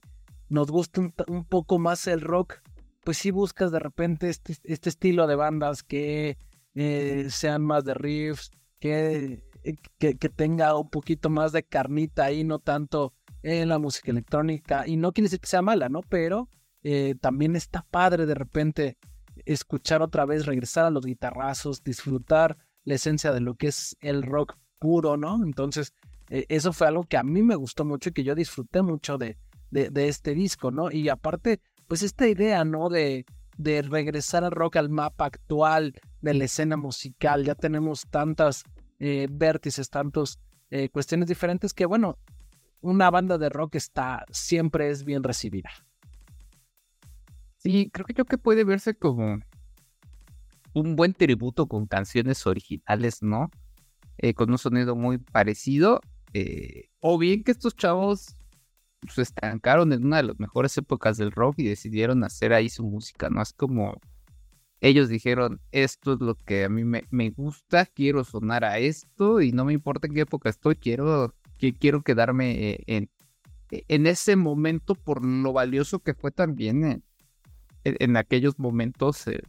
nos 0.49 0.71
gusta 0.71 1.01
un, 1.27 1.45
poco 1.45 1.79
más 1.79 2.07
el 2.07 2.21
rock, 2.21 2.55
pues 3.03 3.17
sí 3.17 3.31
buscas 3.31 3.71
de 3.71 3.79
repente 3.79 4.29
este, 4.29 4.55
este 4.63 4.89
estilo 4.89 5.27
de 5.27 5.35
bandas 5.35 5.83
que 5.83 6.37
eh, 6.73 7.27
sean 7.29 7.63
más 7.63 7.85
de 7.85 7.93
riffs, 7.93 8.51
que, 8.79 9.43
eh, 9.63 9.75
que, 9.99 10.17
que, 10.17 10.29
tenga 10.29 10.75
un 10.75 10.89
poquito 10.89 11.29
más 11.29 11.51
de 11.51 11.63
carnita 11.63 12.25
ahí, 12.25 12.43
no 12.43 12.59
tanto 12.59 13.13
en 13.43 13.69
la 13.69 13.77
música 13.79 14.11
electrónica. 14.11 14.87
Y 14.87 14.97
no 14.97 15.11
quiere 15.11 15.25
decir 15.25 15.39
que 15.39 15.47
sea 15.47 15.61
mala, 15.61 15.89
¿no? 15.89 16.01
Pero 16.01 16.49
eh, 16.83 17.15
también 17.19 17.55
está 17.55 17.85
padre 17.89 18.25
de 18.25 18.35
repente 18.35 18.97
escuchar 19.45 20.01
otra 20.01 20.25
vez, 20.25 20.45
regresar 20.45 20.85
a 20.85 20.89
los 20.89 21.05
guitarrazos, 21.05 21.83
disfrutar 21.83 22.57
la 22.83 22.95
esencia 22.95 23.31
de 23.31 23.41
lo 23.41 23.55
que 23.55 23.67
es 23.67 23.97
el 24.01 24.23
rock 24.23 24.57
puro, 24.79 25.17
¿no? 25.17 25.43
Entonces, 25.43 25.93
eh, 26.29 26.45
eso 26.49 26.73
fue 26.73 26.87
algo 26.87 27.03
que 27.03 27.17
a 27.17 27.23
mí 27.23 27.41
me 27.43 27.55
gustó 27.55 27.85
mucho 27.85 28.09
y 28.09 28.13
que 28.13 28.23
yo 28.23 28.35
disfruté 28.35 28.81
mucho 28.81 29.17
de, 29.17 29.37
de, 29.71 30.07
este 30.07 30.33
disco, 30.33 30.71
¿no? 30.71 30.91
Y 30.91 31.09
aparte, 31.09 31.61
pues 31.87 32.03
esta 32.03 32.27
idea, 32.27 32.63
¿no? 32.65 32.89
De, 32.89 33.25
de 33.57 33.81
regresar 33.81 34.43
al 34.43 34.51
rock 34.51 34.77
al 34.77 34.89
mapa 34.89 35.25
actual 35.25 35.93
de 36.21 36.33
la 36.33 36.45
escena 36.45 36.77
musical. 36.77 37.43
Ya 37.43 37.55
tenemos 37.55 38.07
tantas 38.09 38.63
eh, 38.99 39.27
vértices, 39.29 39.89
tantas 39.89 40.39
eh, 40.69 40.89
cuestiones 40.89 41.27
diferentes 41.27 41.73
que, 41.73 41.85
bueno, 41.85 42.17
una 42.81 43.09
banda 43.09 43.37
de 43.37 43.49
rock 43.49 43.75
está, 43.75 44.25
siempre 44.31 44.89
es 44.89 45.03
bien 45.03 45.23
recibida. 45.23 45.69
Sí, 47.59 47.89
creo 47.91 48.05
que 48.05 48.13
yo 48.13 48.25
que 48.25 48.37
puede 48.37 48.63
verse 48.63 48.95
como 48.95 49.39
un 50.73 50.95
buen 50.95 51.13
tributo 51.13 51.67
con 51.67 51.85
canciones 51.87 52.45
originales, 52.47 53.21
¿no? 53.21 53.51
con 54.35 54.51
un 54.51 54.57
sonido 54.57 54.97
muy 54.97 55.17
parecido 55.17 56.01
eh, 56.33 56.89
o 56.99 57.17
bien 57.17 57.43
que 57.43 57.51
estos 57.51 57.75
chavos 57.75 58.35
se 59.07 59.21
estancaron 59.21 59.93
en 59.93 60.05
una 60.05 60.17
de 60.17 60.23
las 60.23 60.39
mejores 60.39 60.77
épocas 60.77 61.17
del 61.17 61.31
rock 61.31 61.55
y 61.59 61.63
decidieron 61.63 62.23
hacer 62.23 62.53
ahí 62.53 62.69
su 62.69 62.83
música, 62.83 63.29
¿no? 63.29 63.41
Es 63.41 63.53
como 63.53 63.95
ellos 64.81 65.09
dijeron, 65.09 65.61
esto 65.71 66.13
es 66.13 66.19
lo 66.19 66.35
que 66.35 66.65
a 66.65 66.69
mí 66.69 66.83
me, 66.83 67.05
me 67.09 67.29
gusta, 67.29 67.85
quiero 67.85 68.23
sonar 68.23 68.63
a 68.65 68.77
esto 68.77 69.41
y 69.41 69.51
no 69.51 69.65
me 69.65 69.73
importa 69.73 70.07
en 70.07 70.13
qué 70.13 70.21
época 70.21 70.49
estoy, 70.49 70.75
quiero, 70.75 71.33
que, 71.57 71.73
quiero 71.73 72.01
quedarme 72.01 72.71
eh, 72.71 72.83
en, 72.87 73.09
en 73.71 74.07
ese 74.07 74.35
momento 74.35 74.95
por 74.95 75.25
lo 75.25 75.53
valioso 75.53 75.99
que 75.99 76.13
fue 76.13 76.31
también 76.31 77.03
en, 77.83 77.95
en 77.99 78.17
aquellos 78.17 78.57
momentos 78.59 79.27
eh, 79.27 79.41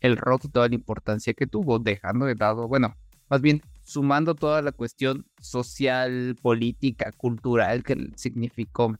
el 0.00 0.16
rock, 0.16 0.50
toda 0.52 0.68
la 0.68 0.74
importancia 0.74 1.32
que 1.32 1.46
tuvo, 1.46 1.78
dejando 1.78 2.26
de 2.26 2.34
lado, 2.34 2.68
bueno, 2.68 2.94
más 3.30 3.40
bien 3.40 3.62
sumando 3.84 4.34
toda 4.34 4.62
la 4.62 4.72
cuestión 4.72 5.26
social, 5.40 6.36
política, 6.42 7.12
cultural 7.12 7.82
que 7.82 8.10
significó 8.16 8.94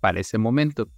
para 0.00 0.20
ese 0.20 0.38
momento. 0.38 0.88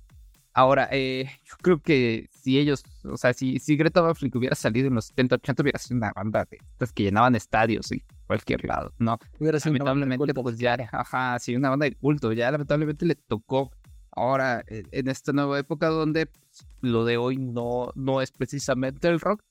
Ahora, 0.56 0.88
eh, 0.92 1.28
yo 1.44 1.56
creo 1.60 1.80
que 1.80 2.28
si 2.30 2.58
ellos, 2.58 2.84
o 3.02 3.16
sea, 3.16 3.32
si, 3.32 3.58
si 3.58 3.76
Greta 3.76 4.00
Van 4.00 4.14
Fleet 4.14 4.36
hubiera 4.36 4.54
salido 4.54 4.86
en 4.86 4.94
los 4.94 5.06
70, 5.06 5.34
80, 5.36 5.62
hubiera 5.62 5.78
sido 5.80 5.96
una 5.96 6.12
banda 6.14 6.46
de 6.48 6.58
estas 6.72 6.92
que 6.92 7.02
llenaban 7.02 7.34
estadios 7.34 7.90
en 7.90 8.02
cualquier 8.28 8.64
lado, 8.64 8.92
¿no? 8.98 9.18
Hubiera 9.40 9.58
sido 9.58 9.74
lamentablemente, 9.74 10.32
pues 10.32 10.56
ya, 10.56 10.76
ajá, 10.92 11.38
sí, 11.40 11.56
una 11.56 11.70
banda 11.70 11.86
de 11.86 11.96
culto, 11.96 12.32
ya 12.32 12.52
lamentablemente 12.52 13.04
le 13.04 13.16
tocó 13.16 13.72
ahora 14.16 14.64
eh, 14.68 14.84
en 14.92 15.08
esta 15.08 15.32
nueva 15.32 15.58
época 15.58 15.88
donde 15.88 16.26
pues, 16.26 16.66
lo 16.80 17.04
de 17.04 17.16
hoy 17.16 17.36
no, 17.36 17.90
no 17.94 18.20
es 18.20 18.30
precisamente 18.30 19.08
el 19.08 19.20
rock, 19.20 19.42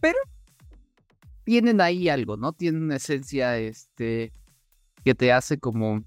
pero 0.00 0.18
tienen 1.44 1.80
ahí 1.80 2.08
algo, 2.08 2.36
¿no? 2.36 2.52
Tienen 2.52 2.82
una 2.82 2.96
esencia 2.96 3.58
este, 3.58 4.32
que 5.04 5.14
te 5.14 5.32
hace 5.32 5.58
como... 5.58 6.04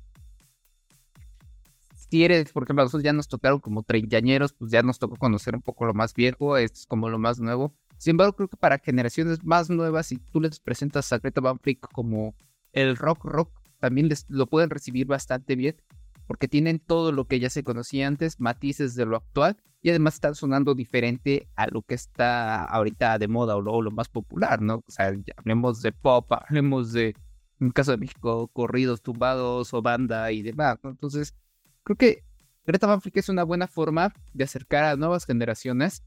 Si 2.10 2.24
eres, 2.24 2.52
por 2.52 2.64
ejemplo, 2.64 2.84
nosotros 2.84 3.04
ya 3.04 3.14
nos 3.14 3.28
tocaron 3.28 3.60
como 3.60 3.84
treintañeros, 3.84 4.54
pues 4.54 4.72
ya 4.72 4.84
nos 4.84 5.00
tocó 5.00 5.16
conocer 5.16 5.56
un 5.56 5.62
poco 5.62 5.86
lo 5.86 5.94
más 5.94 6.14
viejo, 6.14 6.56
esto 6.56 6.80
es 6.80 6.86
como 6.86 7.10
lo 7.10 7.18
más 7.18 7.40
nuevo. 7.40 7.74
Sin 7.98 8.12
embargo, 8.12 8.36
creo 8.36 8.48
que 8.48 8.58
para 8.58 8.78
generaciones 8.78 9.44
más 9.44 9.70
nuevas, 9.70 10.08
si 10.08 10.18
tú 10.18 10.40
les 10.40 10.60
presentas 10.60 11.12
a 11.12 11.18
Greta 11.18 11.42
Van 11.42 11.60
como 11.94 12.36
el 12.74 12.96
rock 12.96 13.25
rock, 13.25 13.50
también 13.80 14.08
les 14.08 14.25
lo 14.30 14.46
pueden 14.48 14.70
recibir 14.70 15.08
bastante 15.08 15.56
bien 15.56 15.75
porque 16.27 16.48
tienen 16.48 16.79
todo 16.79 17.12
lo 17.12 17.25
que 17.25 17.39
ya 17.39 17.50
se 17.50 17.63
conocía 17.63 18.08
antes, 18.08 18.39
matices 18.39 18.96
de 18.96 19.05
lo 19.05 19.17
actual, 19.17 19.58
y 19.82 19.91
además 19.91 20.15
están 20.15 20.34
sonando 20.34 20.74
diferente 20.74 21.48
a 21.55 21.67
lo 21.67 21.84
que 21.84 21.94
está 21.94 22.63
ahorita 22.63 23.20
de 23.20 23.27
moda 23.27 23.55
o 23.55 23.82
lo, 23.82 23.91
más 23.91 24.10
popular, 24.10 24.62
¿no? 24.62 24.77
O 24.77 24.91
sea, 24.91 25.13
hablemos 25.38 25.82
de 25.84 25.91
pop, 25.91 26.32
hablemos 26.32 26.91
de, 26.91 27.10
en 27.60 27.67
el 27.67 27.74
caso 27.74 27.91
de 27.91 27.98
México, 27.98 28.48
corridos 28.48 29.03
tumbados 29.03 29.74
o 29.75 29.82
banda 29.84 30.32
y 30.32 30.41
demás, 30.41 30.79
¿no? 30.82 30.89
Entonces, 30.89 31.36
creo 31.84 31.98
que 31.98 32.24
Greta 32.65 32.88
Van 32.88 33.00
es 33.03 33.29
una 33.29 33.44
buena 33.44 33.67
forma 33.67 34.12
de 34.34 34.44
acercar 34.44 34.86
a 34.86 34.96
nuevas 34.96 35.25
generaciones 35.25 36.03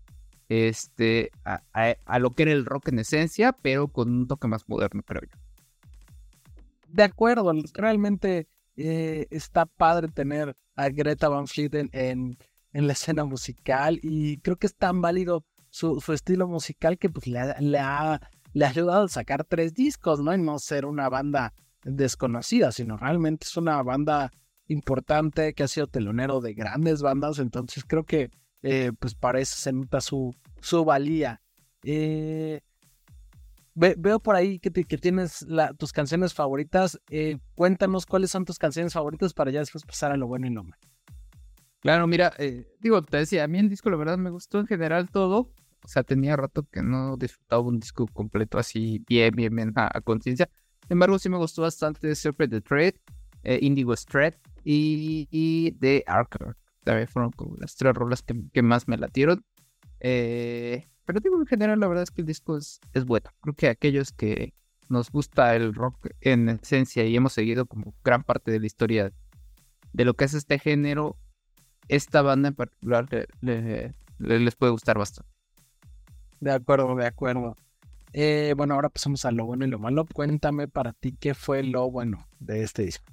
este, 0.48 1.30
a, 1.44 1.62
a, 1.72 2.18
lo 2.18 2.30
que 2.30 2.42
era 2.44 2.52
el 2.52 2.64
rock 2.64 2.88
en 2.88 2.98
esencia, 2.98 3.52
pero 3.52 3.88
con 3.88 4.10
un 4.10 4.26
toque 4.26 4.48
más 4.48 4.68
moderno, 4.68 5.02
creo 5.04 5.22
yo. 5.22 5.38
De 6.88 7.04
acuerdo, 7.04 7.52
realmente 7.74 8.48
eh, 8.78 9.26
está 9.30 9.66
padre 9.66 10.08
tener 10.08 10.56
a 10.76 10.88
Greta 10.88 11.28
Van 11.28 11.48
Fleet 11.48 11.74
en, 11.74 12.38
en, 12.72 12.86
la 12.86 12.92
escena 12.92 13.24
musical 13.24 13.98
y 14.02 14.38
creo 14.38 14.56
que 14.56 14.68
es 14.68 14.76
tan 14.76 15.00
válido 15.00 15.44
su, 15.68 16.00
estilo 16.12 16.46
musical 16.46 16.96
que 16.96 17.10
pues 17.10 17.26
le, 17.26 17.40
le, 17.60 17.78
ha, 17.80 18.20
le 18.52 18.64
ha 18.64 18.68
ayudado 18.68 19.04
a 19.04 19.08
sacar 19.08 19.44
tres 19.44 19.74
discos, 19.74 20.20
¿no? 20.20 20.32
Y 20.32 20.38
no 20.38 20.60
ser 20.60 20.86
una 20.86 21.08
banda 21.08 21.54
desconocida, 21.82 22.70
sino 22.70 22.96
realmente 22.96 23.46
es 23.46 23.56
una 23.56 23.82
banda 23.82 24.30
importante 24.68 25.54
que 25.54 25.64
ha 25.64 25.68
sido 25.68 25.88
telonero 25.88 26.40
de 26.40 26.54
grandes 26.54 27.02
bandas, 27.02 27.40
entonces 27.40 27.84
creo 27.84 28.04
que 28.04 28.30
eh, 28.62 28.92
pues 28.98 29.14
para 29.14 29.40
eso 29.40 29.56
se 29.56 29.72
nota 29.72 30.00
su, 30.00 30.34
su 30.60 30.84
valía. 30.84 31.42
Eh, 31.82 32.60
veo 33.78 34.20
por 34.20 34.34
ahí 34.34 34.58
que, 34.58 34.70
tienes 34.70 35.46
tus 35.78 35.92
canciones 35.92 36.34
favoritas. 36.34 37.00
Eh, 37.10 37.38
cuéntanos 37.54 38.06
cuáles 38.06 38.30
son 38.30 38.44
tus 38.44 38.58
canciones 38.58 38.92
favoritas 38.92 39.32
para 39.32 39.50
ya 39.50 39.60
después 39.60 39.84
pasar 39.84 40.12
a 40.12 40.16
lo 40.16 40.26
bueno 40.26 40.46
y 40.46 40.50
lo 40.50 40.64
malo. 40.64 40.80
Claro, 41.80 42.06
mira, 42.06 42.32
eh, 42.38 42.66
digo, 42.80 43.02
te 43.02 43.18
decía, 43.18 43.44
a 43.44 43.48
mí 43.48 43.58
el 43.58 43.68
disco 43.68 43.88
la 43.88 43.96
verdad 43.96 44.18
me 44.18 44.30
gustó 44.30 44.58
en 44.58 44.66
general 44.66 45.10
todo. 45.10 45.52
O 45.84 45.88
sea, 45.88 46.02
tenía 46.02 46.36
rato 46.36 46.66
que 46.70 46.82
no 46.82 47.16
disfrutaba 47.16 47.62
un 47.62 47.78
disco 47.78 48.06
completo 48.08 48.58
así 48.58 49.04
bien, 49.06 49.34
bien, 49.34 49.54
bien 49.54 49.72
a, 49.76 50.00
conciencia. 50.00 50.50
Sin 50.82 50.92
embargo, 50.92 51.18
sí 51.18 51.28
me 51.28 51.36
gustó 51.36 51.62
bastante 51.62 52.14
Super 52.14 52.50
the 52.50 52.60
Trade, 52.60 53.00
eh, 53.44 53.58
Indigo 53.62 53.94
y, 54.64 55.28
y 55.30 55.72
The 55.72 56.04
Archer. 56.06 56.56
También 56.82 57.06
fueron 57.06 57.30
como 57.30 57.56
las 57.56 57.76
tres 57.76 57.94
rolas 57.94 58.22
que, 58.22 58.34
que 58.52 58.62
más 58.62 58.88
me 58.88 58.96
latieron. 58.96 59.44
Eh, 60.00 60.88
pero 61.08 61.20
digo, 61.20 61.40
en 61.40 61.46
general, 61.46 61.80
la 61.80 61.88
verdad 61.88 62.02
es 62.02 62.10
que 62.10 62.20
el 62.20 62.26
disco 62.26 62.58
es, 62.58 62.82
es 62.92 63.06
bueno. 63.06 63.30
Creo 63.40 63.54
que 63.54 63.68
aquellos 63.70 64.12
que 64.12 64.52
nos 64.90 65.10
gusta 65.10 65.56
el 65.56 65.74
rock 65.74 66.10
en 66.20 66.50
esencia 66.50 67.02
y 67.06 67.16
hemos 67.16 67.32
seguido 67.32 67.64
como 67.64 67.94
gran 68.04 68.22
parte 68.22 68.50
de 68.50 68.60
la 68.60 68.66
historia 68.66 69.10
de 69.94 70.04
lo 70.04 70.12
que 70.12 70.26
es 70.26 70.34
este 70.34 70.58
género, 70.58 71.16
esta 71.88 72.20
banda 72.20 72.48
en 72.48 72.54
particular 72.54 73.08
les 73.40 74.56
puede 74.56 74.72
gustar 74.72 74.98
bastante. 74.98 75.32
De 76.40 76.52
acuerdo, 76.52 76.94
de 76.94 77.06
acuerdo. 77.06 77.56
Eh, 78.12 78.52
bueno, 78.54 78.74
ahora 78.74 78.90
pasamos 78.90 79.24
a 79.24 79.30
lo 79.30 79.46
bueno 79.46 79.64
y 79.64 79.68
lo 79.70 79.78
malo. 79.78 80.06
Cuéntame 80.12 80.68
para 80.68 80.92
ti 80.92 81.16
qué 81.18 81.32
fue 81.32 81.62
lo 81.62 81.90
bueno 81.90 82.28
de 82.38 82.64
este 82.64 82.82
disco. 82.82 83.06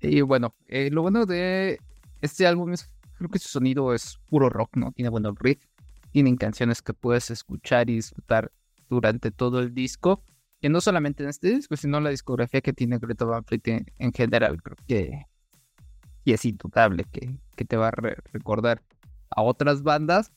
Y 0.00 0.22
bueno, 0.22 0.54
eh, 0.68 0.88
lo 0.90 1.02
bueno 1.02 1.26
de 1.26 1.78
este 2.22 2.46
álbum 2.46 2.72
es, 2.72 2.90
creo 3.18 3.28
que 3.28 3.38
su 3.38 3.50
sonido 3.50 3.92
es 3.92 4.18
puro 4.26 4.48
rock, 4.48 4.78
¿no? 4.78 4.90
Tiene 4.92 5.10
buenos 5.10 5.34
riffs, 5.38 5.68
tienen 6.14 6.36
canciones 6.36 6.80
que 6.80 6.94
puedes 6.94 7.28
escuchar 7.32 7.90
y 7.90 7.96
disfrutar 7.96 8.52
durante 8.88 9.32
todo 9.32 9.58
el 9.58 9.74
disco. 9.74 10.22
Que 10.60 10.68
no 10.68 10.80
solamente 10.80 11.24
en 11.24 11.28
este 11.28 11.48
disco, 11.48 11.76
sino 11.76 12.00
la 12.00 12.10
discografía 12.10 12.60
que 12.60 12.72
tiene 12.72 12.98
Greta 12.98 13.24
Van 13.24 13.44
Fleet 13.44 13.84
en, 13.98 14.12
general. 14.12 14.62
Creo 14.62 14.76
que 14.86 15.26
es 16.24 16.44
indudable 16.44 17.04
que, 17.10 17.36
que 17.56 17.64
te 17.64 17.76
va 17.76 17.88
a 17.88 17.90
recordar 17.90 18.80
a 19.28 19.42
otras 19.42 19.82
bandas. 19.82 20.30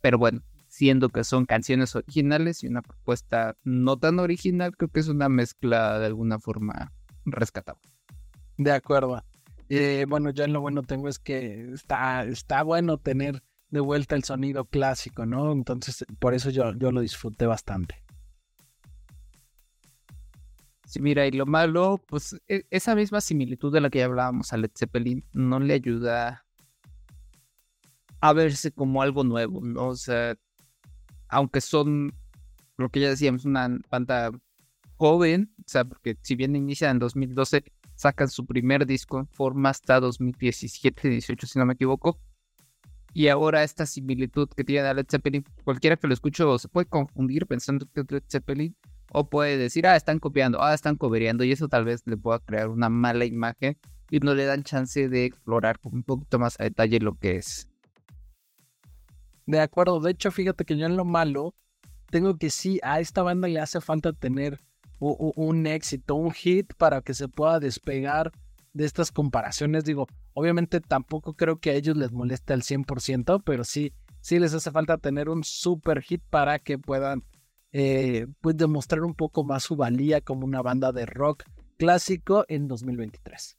Pero 0.00 0.16
bueno, 0.16 0.40
siendo 0.68 1.10
que 1.10 1.22
son 1.22 1.44
canciones 1.44 1.94
originales 1.94 2.64
y 2.64 2.68
una 2.68 2.80
propuesta 2.80 3.58
no 3.62 3.98
tan 3.98 4.20
original, 4.20 4.74
creo 4.74 4.88
que 4.88 5.00
es 5.00 5.08
una 5.08 5.28
mezcla 5.28 5.98
de 5.98 6.06
alguna 6.06 6.38
forma 6.38 6.94
rescatable. 7.26 7.82
De 8.56 8.72
acuerdo. 8.72 9.22
Eh, 9.68 10.06
bueno, 10.08 10.30
ya 10.30 10.44
en 10.44 10.54
lo 10.54 10.62
bueno 10.62 10.82
tengo 10.82 11.08
es 11.08 11.18
que 11.18 11.74
está, 11.74 12.24
está 12.24 12.62
bueno 12.62 12.96
tener 12.96 13.42
de 13.70 13.80
vuelta 13.80 14.16
el 14.16 14.24
sonido 14.24 14.64
clásico, 14.64 15.26
¿no? 15.26 15.52
Entonces, 15.52 16.04
por 16.18 16.34
eso 16.34 16.50
yo, 16.50 16.74
yo 16.74 16.90
lo 16.92 17.00
disfruté 17.00 17.46
bastante. 17.46 18.02
Sí, 20.86 21.00
mira, 21.00 21.24
y 21.26 21.30
lo 21.30 21.46
malo, 21.46 22.00
pues 22.08 22.36
e, 22.48 22.64
esa 22.70 22.96
misma 22.96 23.20
similitud 23.20 23.72
de 23.72 23.80
la 23.80 23.90
que 23.90 24.00
ya 24.00 24.06
hablábamos 24.06 24.52
a 24.52 24.56
Led 24.56 24.72
Zeppelin 24.76 25.24
no 25.32 25.60
le 25.60 25.74
ayuda 25.74 26.44
a 28.20 28.32
verse 28.32 28.72
como 28.72 29.00
algo 29.02 29.22
nuevo, 29.22 29.60
¿no? 29.62 29.88
O 29.88 29.96
sea, 29.96 30.34
aunque 31.28 31.60
son, 31.60 32.12
lo 32.76 32.88
que 32.88 33.00
ya 33.00 33.08
decíamos, 33.08 33.44
una 33.44 33.78
banda 33.88 34.32
joven, 34.96 35.54
o 35.60 35.68
sea, 35.68 35.84
porque 35.84 36.18
si 36.22 36.34
bien 36.34 36.56
inicia 36.56 36.90
en 36.90 36.98
2012, 36.98 37.64
sacan 37.94 38.28
su 38.28 38.44
primer 38.44 38.84
disco 38.84 39.20
en 39.20 39.28
forma 39.28 39.70
hasta 39.70 40.00
2017, 40.00 41.08
18, 41.08 41.46
si 41.46 41.58
no 41.58 41.66
me 41.66 41.74
equivoco. 41.74 42.18
Y 43.12 43.28
ahora 43.28 43.64
esta 43.64 43.86
similitud 43.86 44.48
que 44.48 44.64
tiene 44.64 44.86
a 44.86 44.94
Led 44.94 45.06
Zeppelin, 45.10 45.44
cualquiera 45.64 45.96
que 45.96 46.06
lo 46.06 46.14
escuche 46.14 46.44
se 46.58 46.68
puede 46.68 46.86
confundir 46.86 47.46
pensando 47.46 47.86
que 47.92 48.02
es 48.02 48.10
Led 48.10 48.22
Zeppelin, 48.30 48.76
o 49.12 49.28
puede 49.28 49.58
decir, 49.58 49.86
ah, 49.86 49.96
están 49.96 50.18
copiando, 50.20 50.62
ah, 50.62 50.72
están 50.72 50.96
cobereando, 50.96 51.42
y 51.42 51.52
eso 51.52 51.68
tal 51.68 51.84
vez 51.84 52.02
le 52.06 52.16
pueda 52.16 52.38
crear 52.38 52.68
una 52.68 52.88
mala 52.88 53.24
imagen 53.24 53.76
y 54.10 54.20
no 54.20 54.34
le 54.34 54.44
dan 54.44 54.62
chance 54.62 55.08
de 55.08 55.24
explorar 55.24 55.78
un 55.84 56.02
poquito 56.02 56.38
más 56.38 56.58
a 56.60 56.64
detalle 56.64 57.00
lo 57.00 57.14
que 57.14 57.36
es. 57.36 57.68
De 59.46 59.60
acuerdo, 59.60 60.00
de 60.00 60.12
hecho, 60.12 60.30
fíjate 60.30 60.64
que 60.64 60.76
yo 60.76 60.86
en 60.86 60.96
lo 60.96 61.04
malo 61.04 61.54
tengo 62.10 62.36
que 62.36 62.50
sí, 62.50 62.78
a 62.82 63.00
esta 63.00 63.22
banda 63.22 63.48
le 63.48 63.60
hace 63.60 63.80
falta 63.80 64.12
tener 64.12 64.60
un 64.98 65.66
éxito, 65.66 66.14
un 66.14 66.30
hit 66.30 66.74
para 66.74 67.00
que 67.00 67.14
se 67.14 67.26
pueda 67.26 67.58
despegar 67.58 68.30
de 68.72 68.84
estas 68.84 69.12
comparaciones. 69.12 69.84
Digo, 69.84 70.06
obviamente 70.32 70.80
tampoco 70.80 71.34
creo 71.34 71.58
que 71.58 71.70
a 71.70 71.74
ellos 71.74 71.96
les 71.96 72.12
moleste 72.12 72.52
al 72.52 72.62
100%, 72.62 73.42
pero 73.44 73.64
sí, 73.64 73.92
sí 74.20 74.38
les 74.38 74.54
hace 74.54 74.70
falta 74.70 74.98
tener 74.98 75.28
un 75.28 75.44
super 75.44 76.02
hit 76.02 76.22
para 76.30 76.58
que 76.58 76.78
puedan 76.78 77.24
eh, 77.72 78.26
pues 78.40 78.56
demostrar 78.56 79.02
un 79.02 79.14
poco 79.14 79.44
más 79.44 79.64
su 79.64 79.76
valía 79.76 80.20
como 80.20 80.44
una 80.44 80.62
banda 80.62 80.92
de 80.92 81.06
rock 81.06 81.44
clásico 81.78 82.44
en 82.48 82.68
2023. 82.68 83.56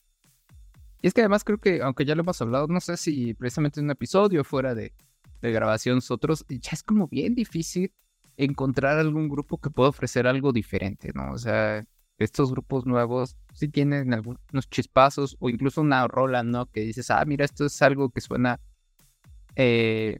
Y 1.01 1.08
es 1.08 1.13
que 1.13 1.22
además 1.22 1.44
creo 1.44 1.58
que, 1.58 1.82
aunque 1.82 2.06
ya 2.06 2.13
lo 2.13 2.22
hemos 2.22 2.41
hablado, 2.41 2.68
no 2.68 2.80
sé 2.80 2.98
si 2.98 3.34
precisamente 3.34 3.80
en 3.80 3.86
un 3.86 3.91
episodio 3.91 4.44
fuera 4.44 4.75
de, 4.75 4.94
de 5.41 5.51
grabación 5.51 5.96
nosotros, 5.96 6.46
ya 6.48 6.72
es 6.74 6.84
como 6.84 7.08
bien 7.08 7.34
difícil 7.34 7.91
encontrar 8.38 9.00
algún 9.00 9.27
grupo 9.27 9.58
que 9.58 9.70
pueda 9.70 9.89
ofrecer 9.89 10.27
algo 10.27 10.51
diferente, 10.51 11.12
¿no? 11.15 11.32
O 11.32 11.38
sea, 11.38 11.86
estos 12.24 12.51
grupos 12.51 12.86
nuevos 12.86 13.36
sí 13.54 13.68
tienen 13.68 14.13
algunos 14.13 14.70
chispazos 14.70 15.38
o 15.40 15.50
incluso 15.50 15.82
una 15.82 16.08
rola, 16.08 16.44
¿no? 16.44 16.66
Que 16.68 16.82
dices, 16.82 17.10
ah, 17.12 17.24
mira, 17.25 17.46
esto 17.46 17.66
es 17.66 17.82
algo 17.82 18.10
que 18.10 18.22
suena 18.22 18.60
eh, 19.56 20.20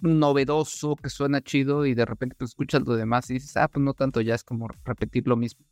novedoso, 0.00 0.96
que 0.96 1.10
suena 1.10 1.40
chido 1.40 1.86
y 1.86 1.94
de 1.94 2.04
repente 2.04 2.36
tú 2.38 2.44
escuchas 2.44 2.82
lo 2.82 2.94
demás 2.94 3.30
y 3.30 3.34
dices, 3.34 3.56
ah, 3.56 3.68
pues 3.68 3.84
no 3.84 3.94
tanto, 3.94 4.20
ya 4.20 4.34
es 4.34 4.44
como 4.44 4.68
repetir 4.84 5.26
lo 5.26 5.36
mismo. 5.36 5.64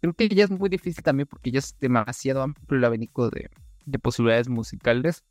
Creo 0.00 0.12
que 0.12 0.28
ya 0.28 0.44
es 0.44 0.50
muy 0.50 0.68
difícil 0.68 1.02
también 1.02 1.26
porque 1.26 1.50
ya 1.50 1.58
es 1.58 1.76
demasiado 1.78 2.42
amplio 2.42 2.78
el 2.78 2.84
abanico 2.84 3.30
de, 3.30 3.50
de 3.84 3.98
posibilidades 3.98 4.48
musicales. 4.48 5.24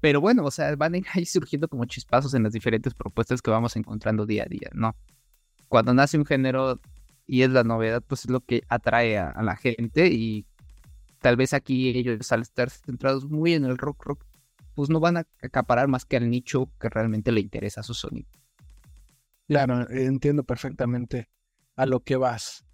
Pero 0.00 0.20
bueno, 0.20 0.44
o 0.44 0.50
sea, 0.50 0.76
van 0.76 0.94
a 0.94 0.98
ir 0.98 1.06
ahí 1.14 1.26
surgiendo 1.26 1.68
como 1.68 1.84
chispazos 1.86 2.34
en 2.34 2.44
las 2.44 2.52
diferentes 2.52 2.94
propuestas 2.94 3.42
que 3.42 3.50
vamos 3.50 3.74
encontrando 3.76 4.26
día 4.26 4.44
a 4.44 4.46
día, 4.46 4.70
¿no? 4.72 4.94
Cuando 5.68 5.92
nace 5.92 6.16
un 6.16 6.24
género 6.24 6.80
y 7.26 7.42
es 7.42 7.50
la 7.50 7.64
novedad, 7.64 8.02
pues 8.06 8.24
es 8.24 8.30
lo 8.30 8.40
que 8.40 8.62
atrae 8.68 9.18
a, 9.18 9.42
la 9.42 9.56
gente 9.56 10.08
y 10.08 10.46
tal 11.20 11.36
vez 11.36 11.52
aquí 11.52 11.88
ellos 11.90 12.30
al 12.32 12.42
estar 12.42 12.70
centrados 12.70 13.24
muy 13.28 13.54
en 13.54 13.64
el 13.64 13.78
rock 13.78 14.04
rock, 14.04 14.24
pues 14.74 14.90
no 14.90 15.00
van 15.00 15.16
a 15.16 15.26
acaparar 15.42 15.88
más 15.88 16.04
que 16.04 16.16
al 16.16 16.30
nicho 16.30 16.70
que 16.78 16.88
realmente 16.88 17.32
le 17.32 17.40
interesa 17.40 17.80
a 17.80 17.84
su 17.84 17.94
sonido. 17.94 18.28
Claro, 19.48 19.88
entiendo 19.90 20.44
perfectamente 20.44 21.28
a 21.76 21.86
lo 21.86 22.00
que 22.00 22.16
vas. 22.16 22.64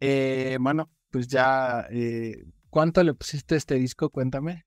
Eh, 0.00 0.58
bueno, 0.60 0.90
pues 1.10 1.28
ya, 1.28 1.86
eh, 1.90 2.44
¿cuánto 2.70 3.02
le 3.02 3.14
pusiste 3.14 3.54
a 3.54 3.58
este 3.58 3.74
disco? 3.76 4.10
Cuéntame. 4.10 4.64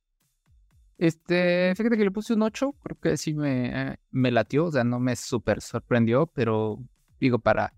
Este, 0.98 1.74
fíjate 1.76 1.98
que 1.98 2.04
le 2.06 2.12
puse 2.12 2.34
un 2.34 2.44
8, 2.44 2.72
creo 2.84 3.00
que 3.00 3.18
sí 3.18 3.34
me, 3.34 3.98
me 4.12 4.32
latió, 4.32 4.66
o 4.66 4.72
sea, 4.72 4.84
no 4.84 5.00
me 5.00 5.16
súper 5.16 5.60
sorprendió, 5.60 6.28
pero 6.28 6.78
digo, 7.20 7.40
para 7.40 7.74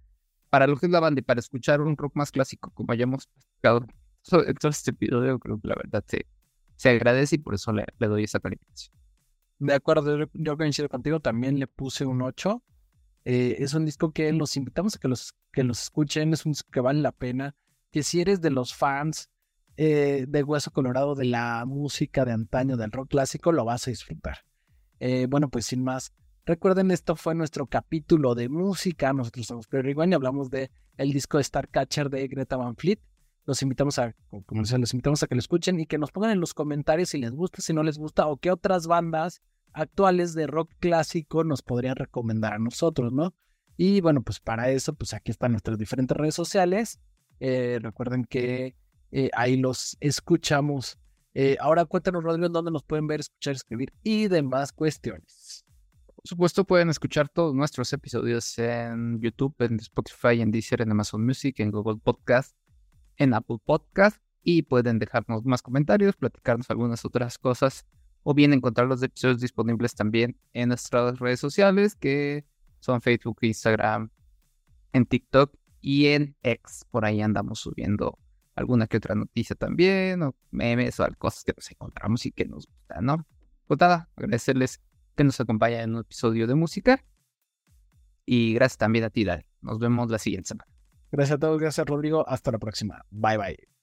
para 0.56 0.68
lo 0.68 0.78
que 0.78 0.86
es 0.86 0.92
la 0.94 1.02
banda 1.02 1.20
y 1.20 1.22
para 1.22 1.42
escuchar 1.42 1.82
un 1.82 1.98
rock 1.98 2.16
más 2.16 2.32
clásico, 2.32 2.72
como 2.74 2.94
hayamos 2.94 3.28
en 3.62 4.56
todo 4.56 4.72
este 4.72 4.92
episodio, 4.92 5.38
creo 5.38 5.60
que 5.60 5.68
la 5.68 5.76
verdad 5.76 6.02
se, 6.08 6.28
se 6.78 6.92
agradece 6.92 7.36
y 7.36 7.40
por 7.40 7.56
eso 7.56 7.74
le, 7.74 7.86
doy 8.00 8.24
esa 8.24 8.40
calificación. 8.40 8.96
De 9.60 9.74
acuerdo, 9.74 10.30
yo 10.32 10.56
coincido 10.56 10.88
contigo, 10.88 11.20
también 11.20 11.60
le 11.60 11.68
puse 11.68 12.06
un 12.06 12.22
8. 12.22 12.64
Eh, 13.26 13.58
es 13.60 13.74
un 13.74 13.84
disco 13.84 14.14
que 14.14 14.32
los 14.32 14.56
invitamos 14.56 14.96
a 14.96 15.00
que 15.00 15.10
los, 15.10 15.34
que 15.52 15.66
los 15.66 15.82
escuchen, 15.82 16.32
es 16.32 16.46
un 16.46 16.54
disco 16.54 16.72
que 16.72 16.80
vale 16.80 17.02
la 17.02 17.12
pena, 17.12 17.54
que 17.92 18.02
si 18.02 18.22
eres 18.22 18.40
de 18.40 18.52
los 18.52 18.74
fans 18.74 19.30
eh, 19.76 20.24
de 20.26 20.42
Hueso 20.42 20.72
Colorado, 20.72 21.16
de 21.16 21.26
la 21.26 21.66
música 21.66 22.24
de 22.24 22.32
antaño, 22.32 22.78
del 22.78 22.94
rock 22.94 23.10
clásico, 23.10 23.52
lo 23.52 23.66
vas 23.66 23.90
a 23.90 23.92
disfrutar. 23.92 24.46
Eh, 25.02 25.28
bueno, 25.30 25.50
pues 25.50 25.66
sin 25.66 25.84
más, 25.84 26.14
Recuerden, 26.48 26.92
esto 26.92 27.16
fue 27.16 27.34
nuestro 27.34 27.66
capítulo 27.66 28.36
de 28.36 28.50
música. 28.50 29.12
Nosotros 29.14 29.48
somos 29.48 29.66
Perry 29.66 29.96
y 29.98 30.14
hablamos 30.14 30.52
de 30.52 30.70
el 30.96 31.12
disco 31.12 31.42
Starcatcher 31.42 32.12
de 32.12 32.28
Greta 32.28 32.56
Van 32.56 32.76
Fleet. 32.76 33.00
Los 33.46 33.64
invitamos 33.64 33.98
a, 33.98 34.14
como 34.46 34.62
decía, 34.62 34.78
los 34.78 34.94
invitamos 34.94 35.24
a 35.24 35.28
que 35.28 35.34
lo 35.34 35.40
escuchen 35.40 35.80
y 35.80 35.88
que 35.88 35.98
nos 35.98 36.12
pongan 36.12 36.30
en 36.30 36.40
los 36.40 36.54
comentarios 36.54 37.10
si 37.10 37.18
les 37.18 37.32
gusta, 37.32 37.64
si 37.64 37.74
no 37.74 37.82
les 37.82 37.98
gusta, 37.98 38.28
o 38.28 38.38
qué 38.38 38.52
otras 38.52 38.86
bandas 38.86 39.42
actuales 39.74 40.36
de 40.36 40.46
rock 40.46 40.72
clásico 40.80 41.44
nos 41.44 41.64
podrían 41.64 41.96
recomendar 41.96 42.54
a 42.54 42.60
nosotros, 42.60 43.12
¿no? 43.12 43.34
Y 43.76 44.02
bueno, 44.02 44.22
pues 44.22 44.40
para 44.40 44.70
eso, 44.70 44.94
pues 44.94 45.16
aquí 45.16 45.32
están 45.32 45.52
nuestras 45.54 45.80
diferentes 45.80 46.16
redes 46.16 46.36
sociales. 46.36 47.00
Eh, 47.40 47.80
recuerden 47.82 48.24
que 48.24 48.76
eh, 49.12 49.32
ahí 49.34 49.58
los 49.58 49.98
escuchamos. 50.00 51.00
Eh, 51.34 51.58
ahora 51.60 51.86
cuéntanos, 51.86 52.24
Rodrigo, 52.24 52.50
dónde 52.50 52.70
nos 52.70 52.84
pueden 52.84 53.08
ver, 53.08 53.22
escuchar, 53.22 53.56
escribir 53.56 53.92
y 54.04 54.28
demás 54.28 54.72
cuestiones. 54.72 55.65
Supuesto, 56.26 56.64
pueden 56.66 56.90
escuchar 56.90 57.30
todos 57.30 57.54
nuestros 57.54 57.94
episodios 57.94 58.58
en 58.58 59.22
YouTube, 59.22 59.54
en 59.60 59.76
Spotify, 59.76 60.42
en 60.42 60.50
Deezer, 60.50 60.82
en 60.82 60.90
Amazon 60.90 61.24
Music, 61.24 61.60
en 61.60 61.70
Google 61.70 62.00
Podcast, 62.04 62.58
en 63.18 63.36
Apple 63.36 63.58
Podcast 63.64 64.20
y 64.42 64.64
pueden 64.64 64.98
dejarnos 64.98 65.46
más 65.46 65.62
comentarios, 65.62 66.16
platicarnos 66.16 66.68
algunas 66.72 67.06
otras 67.06 67.38
cosas 67.38 67.86
o 68.24 68.34
bien 68.34 68.54
encontrar 68.54 68.88
los 68.88 69.04
episodios 69.04 69.40
disponibles 69.40 69.94
también 69.94 70.36
en 70.54 70.70
nuestras 70.70 71.20
redes 71.20 71.40
sociales 71.40 71.96
que 71.96 72.44
son 72.80 73.04
Facebook, 73.04 73.38
Instagram, 73.42 74.10
en 74.94 75.06
TikTok 75.06 75.56
y 75.80 76.08
en 76.08 76.36
X. 76.42 76.88
Por 76.90 77.06
ahí 77.06 77.22
andamos 77.22 77.60
subiendo 77.60 78.18
alguna 78.56 78.88
que 78.88 78.98
otra 78.98 79.14
noticia 79.14 79.56
también, 79.56 80.24
o 80.24 80.36
memes 80.50 81.00
o 81.00 81.08
cosas 81.20 81.44
que 81.44 81.54
nos 81.56 81.70
encontramos 81.70 82.26
y 82.26 82.32
que 82.32 82.46
nos 82.46 82.66
gustan, 82.66 83.06
¿no? 83.06 83.28
Pues 83.68 83.80
nada, 83.80 84.10
agradecerles 84.16 84.82
que 85.16 85.24
nos 85.24 85.40
acompaña 85.40 85.82
en 85.82 85.96
un 85.96 86.02
episodio 86.02 86.48
de 86.48 86.56
música. 86.56 87.04
Y 88.26 88.54
gracias 88.54 88.78
también 88.78 89.06
a 89.06 89.10
ti, 89.10 89.24
Dale. 89.24 89.48
Nos 89.62 89.80
vemos 89.80 90.10
la 90.10 90.20
siguiente 90.20 90.50
semana. 90.50 90.70
Gracias 91.12 91.38
a 91.38 91.40
todos, 91.40 91.60
gracias 91.60 91.88
Rodrigo. 91.88 92.28
Hasta 92.28 92.52
la 92.52 92.60
próxima. 92.60 93.06
Bye 93.10 93.38
bye. 93.38 93.75